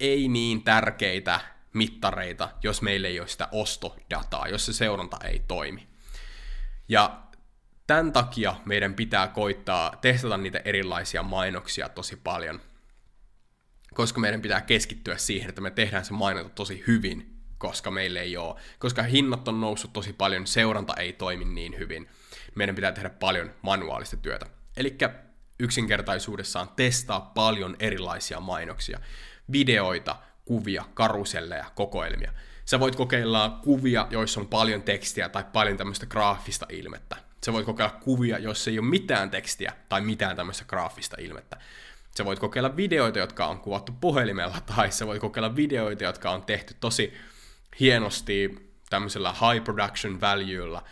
ei 0.00 0.28
niin 0.28 0.62
tärkeitä 0.62 1.40
mittareita, 1.76 2.48
jos 2.62 2.82
meillä 2.82 3.08
ei 3.08 3.20
ole 3.20 3.28
sitä 3.28 3.48
ostodataa, 3.52 4.48
jos 4.48 4.66
se 4.66 4.72
seuranta 4.72 5.18
ei 5.24 5.42
toimi. 5.48 5.88
Ja 6.88 7.22
tämän 7.86 8.12
takia 8.12 8.54
meidän 8.64 8.94
pitää 8.94 9.28
koittaa 9.28 9.96
testata 10.00 10.36
niitä 10.36 10.60
erilaisia 10.64 11.22
mainoksia 11.22 11.88
tosi 11.88 12.16
paljon, 12.16 12.60
koska 13.94 14.20
meidän 14.20 14.42
pitää 14.42 14.60
keskittyä 14.60 15.16
siihen, 15.16 15.48
että 15.48 15.60
me 15.60 15.70
tehdään 15.70 16.04
se 16.04 16.12
mainonta 16.12 16.50
tosi 16.50 16.84
hyvin 16.86 17.36
koska 17.58 17.90
meille 17.90 18.20
ei 18.20 18.36
ole, 18.36 18.60
koska 18.78 19.02
hinnat 19.02 19.48
on 19.48 19.60
noussut 19.60 19.92
tosi 19.92 20.12
paljon, 20.12 20.46
seuranta 20.46 20.94
ei 20.94 21.12
toimi 21.12 21.44
niin 21.44 21.78
hyvin. 21.78 22.08
Meidän 22.54 22.74
pitää 22.74 22.92
tehdä 22.92 23.10
paljon 23.10 23.54
manuaalista 23.62 24.16
työtä. 24.16 24.46
Eli 24.76 24.98
yksinkertaisuudessaan 25.58 26.68
testaa 26.76 27.20
paljon 27.20 27.76
erilaisia 27.78 28.40
mainoksia, 28.40 29.00
videoita, 29.52 30.16
kuvia, 30.46 30.84
karuselleja, 30.94 31.64
kokoelmia. 31.74 32.32
Sä 32.64 32.80
voit 32.80 32.96
kokeilla 32.96 33.60
kuvia, 33.62 34.06
joissa 34.10 34.40
on 34.40 34.48
paljon 34.48 34.82
tekstiä 34.82 35.28
tai 35.28 35.44
paljon 35.52 35.76
tämmöistä 35.76 36.06
graafista 36.06 36.66
ilmettä. 36.70 37.16
Sä 37.44 37.52
voit 37.52 37.66
kokeilla 37.66 37.96
kuvia, 38.00 38.38
joissa 38.38 38.70
ei 38.70 38.78
ole 38.78 38.88
mitään 38.88 39.30
tekstiä 39.30 39.72
tai 39.88 40.00
mitään 40.00 40.36
tämmöistä 40.36 40.64
graafista 40.64 41.16
ilmettä. 41.20 41.56
Sä 42.16 42.24
voit 42.24 42.38
kokeilla 42.38 42.76
videoita, 42.76 43.18
jotka 43.18 43.46
on 43.46 43.60
kuvattu 43.60 43.92
puhelimella, 44.00 44.56
tai 44.76 44.92
sä 44.92 45.06
voit 45.06 45.20
kokeilla 45.20 45.56
videoita, 45.56 46.04
jotka 46.04 46.30
on 46.30 46.42
tehty 46.42 46.74
tosi 46.80 47.14
hienosti 47.80 48.70
tämmöisellä 48.90 49.32
high 49.32 49.64
production 49.64 50.20
valuella, 50.20 50.82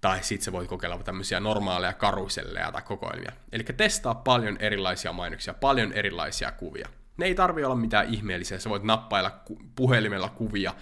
tai 0.00 0.22
sitten 0.22 0.44
sä 0.44 0.52
voit 0.52 0.68
kokeilla 0.68 0.98
tämmöisiä 0.98 1.40
normaaleja 1.40 1.92
karuselleja 1.92 2.72
tai 2.72 2.82
kokoelmia. 2.82 3.32
Eli 3.52 3.64
testaa 3.64 4.14
paljon 4.14 4.56
erilaisia 4.60 5.12
mainoksia, 5.12 5.54
paljon 5.54 5.92
erilaisia 5.92 6.52
kuvia. 6.52 6.88
Ne 7.20 7.26
ei 7.26 7.34
tarvi 7.34 7.64
olla 7.64 7.74
mitään 7.74 8.14
ihmeellisiä, 8.14 8.58
sä 8.58 8.70
voit 8.70 8.82
nappailla 8.82 9.40
puhelimella 9.74 10.28
kuvia 10.28 10.74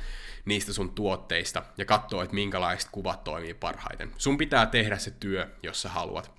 niistä 0.45 0.73
sun 0.73 0.95
tuotteista 0.95 1.63
ja 1.79 1.85
katsoa, 1.85 2.23
että 2.23 2.35
minkälaiset 2.35 2.89
kuvat 2.93 3.25
toimii 3.25 3.55
parhaiten. 3.55 4.13
Sun 4.19 4.39
pitää 4.39 4.67
tehdä 4.67 4.99
se 4.99 5.11
työ, 5.11 5.49
jos 5.63 5.83
sä 5.83 5.89
haluat 5.89 6.31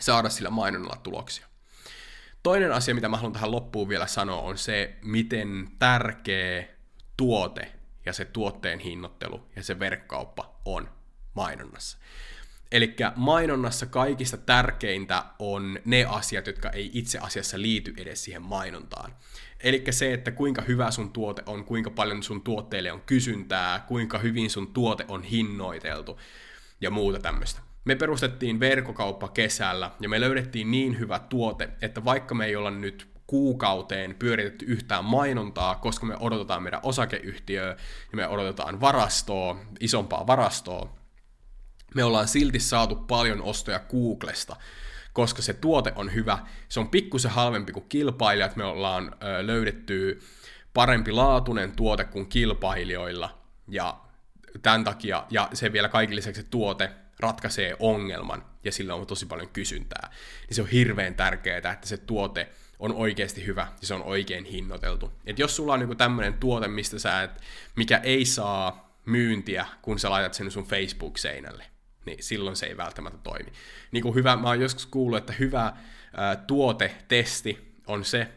saada 0.00 0.28
sillä 0.28 0.50
mainonnalla 0.50 1.00
tuloksia. 1.02 1.46
Toinen 2.42 2.72
asia, 2.72 2.94
mitä 2.94 3.08
mä 3.08 3.16
haluan 3.16 3.32
tähän 3.32 3.50
loppuun 3.50 3.88
vielä 3.88 4.06
sanoa, 4.06 4.40
on 4.40 4.58
se, 4.58 4.96
miten 5.02 5.68
tärkeä 5.78 6.64
tuote 7.16 7.72
ja 8.06 8.12
se 8.12 8.24
tuotteen 8.24 8.78
hinnoittelu 8.78 9.48
ja 9.56 9.62
se 9.62 9.78
verkkauppa 9.78 10.60
on 10.64 10.88
mainonnassa. 11.34 11.98
Eli 12.72 12.96
mainonnassa 13.16 13.86
kaikista 13.86 14.36
tärkeintä 14.36 15.24
on 15.38 15.78
ne 15.84 16.04
asiat, 16.04 16.46
jotka 16.46 16.70
ei 16.70 16.90
itse 16.92 17.18
asiassa 17.18 17.60
liity 17.60 17.94
edes 17.96 18.24
siihen 18.24 18.42
mainontaan. 18.42 19.14
Eli 19.60 19.84
se, 19.90 20.12
että 20.12 20.30
kuinka 20.30 20.62
hyvä 20.62 20.90
sun 20.90 21.12
tuote 21.12 21.42
on, 21.46 21.64
kuinka 21.64 21.90
paljon 21.90 22.22
sun 22.22 22.42
tuotteille 22.42 22.92
on 22.92 23.00
kysyntää, 23.00 23.84
kuinka 23.88 24.18
hyvin 24.18 24.50
sun 24.50 24.72
tuote 24.72 25.04
on 25.08 25.22
hinnoiteltu 25.22 26.20
ja 26.80 26.90
muuta 26.90 27.18
tämmöistä. 27.18 27.60
Me 27.84 27.94
perustettiin 27.94 28.60
verkkokauppa 28.60 29.28
kesällä 29.28 29.90
ja 30.00 30.08
me 30.08 30.20
löydettiin 30.20 30.70
niin 30.70 30.98
hyvä 30.98 31.18
tuote, 31.18 31.68
että 31.82 32.04
vaikka 32.04 32.34
me 32.34 32.46
ei 32.46 32.56
olla 32.56 32.70
nyt 32.70 33.08
kuukauteen 33.26 34.14
pyöritetty 34.14 34.64
yhtään 34.64 35.04
mainontaa, 35.04 35.74
koska 35.74 36.06
me 36.06 36.16
odotetaan 36.20 36.62
meidän 36.62 36.80
osakeyhtiöä 36.82 37.68
ja 38.10 38.16
me 38.16 38.28
odotetaan 38.28 38.80
varastoa, 38.80 39.56
isompaa 39.80 40.26
varastoa, 40.26 41.03
me 41.94 42.04
ollaan 42.04 42.28
silti 42.28 42.60
saatu 42.60 42.96
paljon 42.96 43.42
ostoja 43.42 43.80
Googlesta, 43.90 44.56
koska 45.12 45.42
se 45.42 45.52
tuote 45.52 45.92
on 45.96 46.14
hyvä, 46.14 46.38
se 46.68 46.80
on 46.80 46.88
pikkusen 46.88 47.30
halvempi 47.30 47.72
kuin 47.72 47.88
kilpailijat, 47.88 48.56
me 48.56 48.64
ollaan 48.64 49.16
löydetty 49.42 50.20
parempi 50.74 51.12
laatuinen 51.12 51.72
tuote 51.76 52.04
kuin 52.04 52.26
kilpailijoilla, 52.26 53.38
ja 53.68 54.00
tämän 54.62 54.84
takia, 54.84 55.24
ja 55.30 55.48
se 55.52 55.72
vielä 55.72 55.88
kaikille 55.88 56.18
lisäksi 56.18 56.42
se 56.42 56.48
tuote 56.50 56.90
ratkaisee 57.20 57.76
ongelman, 57.78 58.44
ja 58.64 58.72
sillä 58.72 58.94
on 58.94 59.06
tosi 59.06 59.26
paljon 59.26 59.48
kysyntää, 59.48 60.10
niin 60.48 60.54
se 60.54 60.62
on 60.62 60.68
hirveän 60.68 61.14
tärkeää, 61.14 61.72
että 61.72 61.86
se 61.88 61.96
tuote 61.96 62.48
on 62.78 62.94
oikeasti 62.94 63.46
hyvä 63.46 63.66
ja 63.80 63.86
se 63.86 63.94
on 63.94 64.02
oikein 64.02 64.44
hinnoiteltu. 64.44 65.12
Et 65.26 65.38
jos 65.38 65.56
sulla 65.56 65.72
on 65.72 65.78
niinku 65.78 65.94
tämmöinen 65.94 66.34
tuote, 66.34 66.68
mistä 66.68 66.98
sä 66.98 67.22
et, 67.22 67.30
mikä 67.76 67.98
ei 67.98 68.24
saa 68.24 68.98
myyntiä, 69.06 69.66
kun 69.82 69.98
sä 69.98 70.10
laitat 70.10 70.34
sen 70.34 70.50
sun 70.50 70.66
Facebook-seinälle, 70.66 71.64
niin 72.06 72.22
silloin 72.22 72.56
se 72.56 72.66
ei 72.66 72.76
välttämättä 72.76 73.18
toimi. 73.22 73.52
Niin 73.92 74.02
kuin 74.02 74.14
hyvä, 74.14 74.36
mä 74.36 74.48
oon 74.48 74.60
joskus 74.60 74.86
kuullut, 74.86 75.18
että 75.18 75.32
hyvä 75.38 75.72
ää, 76.16 76.36
tuotetesti 76.36 77.74
on 77.86 78.04
se, 78.04 78.28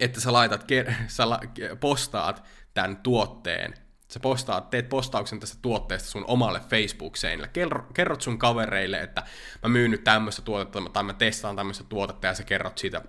että 0.00 0.20
sä 0.20 0.32
laitat, 0.32 0.66
sä 1.06 1.30
la, 1.30 1.40
postaat 1.80 2.44
tämän 2.74 2.96
tuotteen, 2.96 3.74
sä 4.08 4.20
postaat, 4.20 4.70
teet 4.70 4.88
postauksen 4.88 5.40
tästä 5.40 5.58
tuotteesta 5.62 6.08
sun 6.08 6.24
omalle 6.28 6.60
Facebook-seinille, 6.60 7.50
kerrot 7.94 8.20
sun 8.20 8.38
kavereille, 8.38 9.00
että 9.00 9.22
mä 9.62 9.68
myyn 9.68 9.90
nyt 9.90 10.04
tämmöistä 10.04 10.42
tuotetta, 10.42 10.90
tai 10.92 11.02
mä 11.02 11.12
testaan 11.12 11.56
tämmöistä 11.56 11.84
tuotetta, 11.84 12.26
ja 12.26 12.34
sä 12.34 12.44
kerrot 12.44 12.78
siitä, 12.78 13.02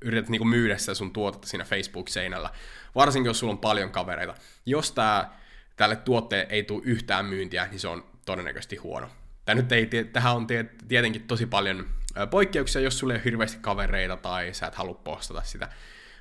yrität 0.00 0.28
niinku 0.28 0.44
myydä 0.44 0.78
sitä 0.78 0.94
sun 0.94 1.12
tuotetta 1.12 1.48
siinä 1.48 1.64
Facebook-seinällä, 1.64 2.50
varsinkin 2.94 3.28
jos 3.28 3.38
sulla 3.38 3.52
on 3.52 3.58
paljon 3.58 3.90
kavereita. 3.90 4.34
Jos 4.66 4.92
tää, 4.92 5.40
tälle 5.76 5.96
tuotteelle 5.96 6.46
ei 6.50 6.62
tule 6.62 6.82
yhtään 6.84 7.24
myyntiä, 7.24 7.66
niin 7.66 7.80
se 7.80 7.88
on 7.88 8.09
todennäköisesti 8.30 8.76
huono. 8.76 9.08
Tämä 9.44 9.54
nyt 9.54 9.72
ei, 9.72 9.88
tähän 10.12 10.36
on 10.36 10.46
tietenkin 10.88 11.22
tosi 11.26 11.46
paljon 11.46 11.86
poikkeuksia, 12.30 12.82
jos 12.82 12.98
sulle 12.98 13.12
ei 13.12 13.16
ole 13.16 13.24
hirveästi 13.24 13.58
kavereita 13.60 14.16
tai 14.16 14.54
sä 14.54 14.66
et 14.66 14.74
halua 14.74 14.94
postata 14.94 15.42
sitä, 15.42 15.68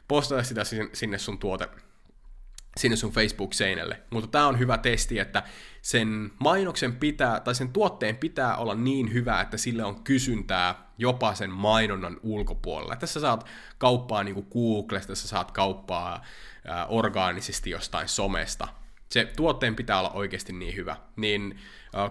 postata 0.08 0.44
sitä 0.44 0.62
sinne 0.94 1.18
sun 1.18 1.40
tuote, 1.40 1.68
sinne 2.78 2.96
sun 2.98 3.12
Facebook-seinälle. 3.12 4.02
Mutta 4.10 4.28
tämä 4.28 4.48
on 4.48 4.60
hyvä 4.60 4.78
testi, 4.78 5.20
että 5.20 5.44
sen 5.82 6.32
mainoksen 6.40 6.96
pitää, 6.96 7.40
tai 7.40 7.56
sen 7.56 7.70
tuotteen 7.70 8.18
pitää 8.18 8.58
olla 8.58 8.76
niin 8.76 9.14
hyvä, 9.14 9.42
että 9.42 9.58
sille 9.58 9.84
on 9.84 10.04
kysyntää 10.04 10.90
jopa 10.98 11.36
sen 11.36 11.50
mainonnan 11.50 12.20
ulkopuolella. 12.24 12.96
Tässä 12.96 13.20
saat 13.20 13.46
kauppaa 13.78 14.24
niin 14.24 14.48
Googlesta, 14.54 15.08
tässä 15.08 15.28
saat 15.28 15.52
kauppaa 15.52 16.26
ää, 16.68 16.86
orgaanisesti 16.86 17.70
jostain 17.70 18.08
somesta, 18.08 18.68
se 19.10 19.26
tuotteen 19.36 19.76
pitää 19.76 20.00
olla 20.00 20.10
oikeasti 20.10 20.54
niin 20.54 20.76
hyvä. 20.76 20.98
Niin, 21.16 21.60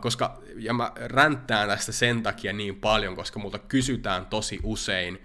koska, 0.01 0.43
ja 0.57 0.75
mä 0.75 0.93
ränttään 0.97 1.69
tästä 1.69 1.93
sen 1.93 2.23
takia 2.23 2.53
niin 2.53 2.77
paljon, 2.77 3.17
koska 3.17 3.39
multa 3.39 3.59
kysytään 3.59 4.27
tosi 4.27 4.61
usein, 4.63 5.23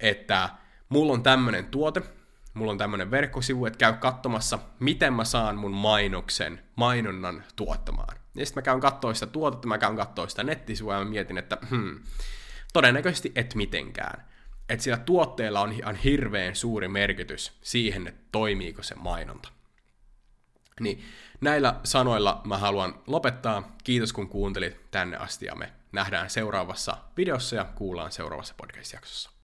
että 0.00 0.48
mulla 0.88 1.12
on 1.12 1.22
tämmöinen 1.22 1.66
tuote, 1.66 2.02
mulla 2.54 2.72
on 2.72 2.78
tämmöinen 2.78 3.10
verkkosivu, 3.10 3.66
että 3.66 3.78
käy 3.78 3.92
katsomassa, 3.92 4.58
miten 4.80 5.12
mä 5.12 5.24
saan 5.24 5.56
mun 5.56 5.74
mainoksen, 5.74 6.60
mainonnan 6.76 7.44
tuottamaan. 7.56 8.18
Ja 8.34 8.46
sitten 8.46 8.60
mä 8.60 8.64
käyn 8.64 8.80
katsoa 8.80 9.14
sitä 9.14 9.26
tuotetta, 9.26 9.68
mä 9.68 9.78
käyn 9.78 9.96
katsoa 9.96 10.28
sitä 10.28 10.44
nettisivua 10.44 10.94
ja 10.94 10.98
mä 10.98 11.10
mietin, 11.10 11.38
että 11.38 11.58
hmm, 11.70 12.00
todennäköisesti 12.72 13.32
et 13.34 13.54
mitenkään. 13.54 14.24
Että 14.68 14.82
sillä 14.82 14.98
tuotteella 14.98 15.60
on 15.60 15.72
ihan 15.72 15.96
hirveän 15.96 16.56
suuri 16.56 16.88
merkitys 16.88 17.58
siihen, 17.62 18.06
että 18.06 18.20
toimiiko 18.32 18.82
se 18.82 18.94
mainonta. 18.94 19.48
Niin 20.80 21.04
näillä 21.40 21.80
sanoilla 21.84 22.40
mä 22.44 22.58
haluan 22.58 22.94
lopettaa. 23.06 23.76
Kiitos 23.84 24.12
kun 24.12 24.28
kuuntelit 24.28 24.90
tänne 24.90 25.16
asti 25.16 25.46
ja 25.46 25.54
me 25.54 25.72
nähdään 25.92 26.30
seuraavassa 26.30 26.96
videossa 27.16 27.56
ja 27.56 27.64
kuullaan 27.64 28.12
seuraavassa 28.12 28.54
podcast-jaksossa. 28.56 29.30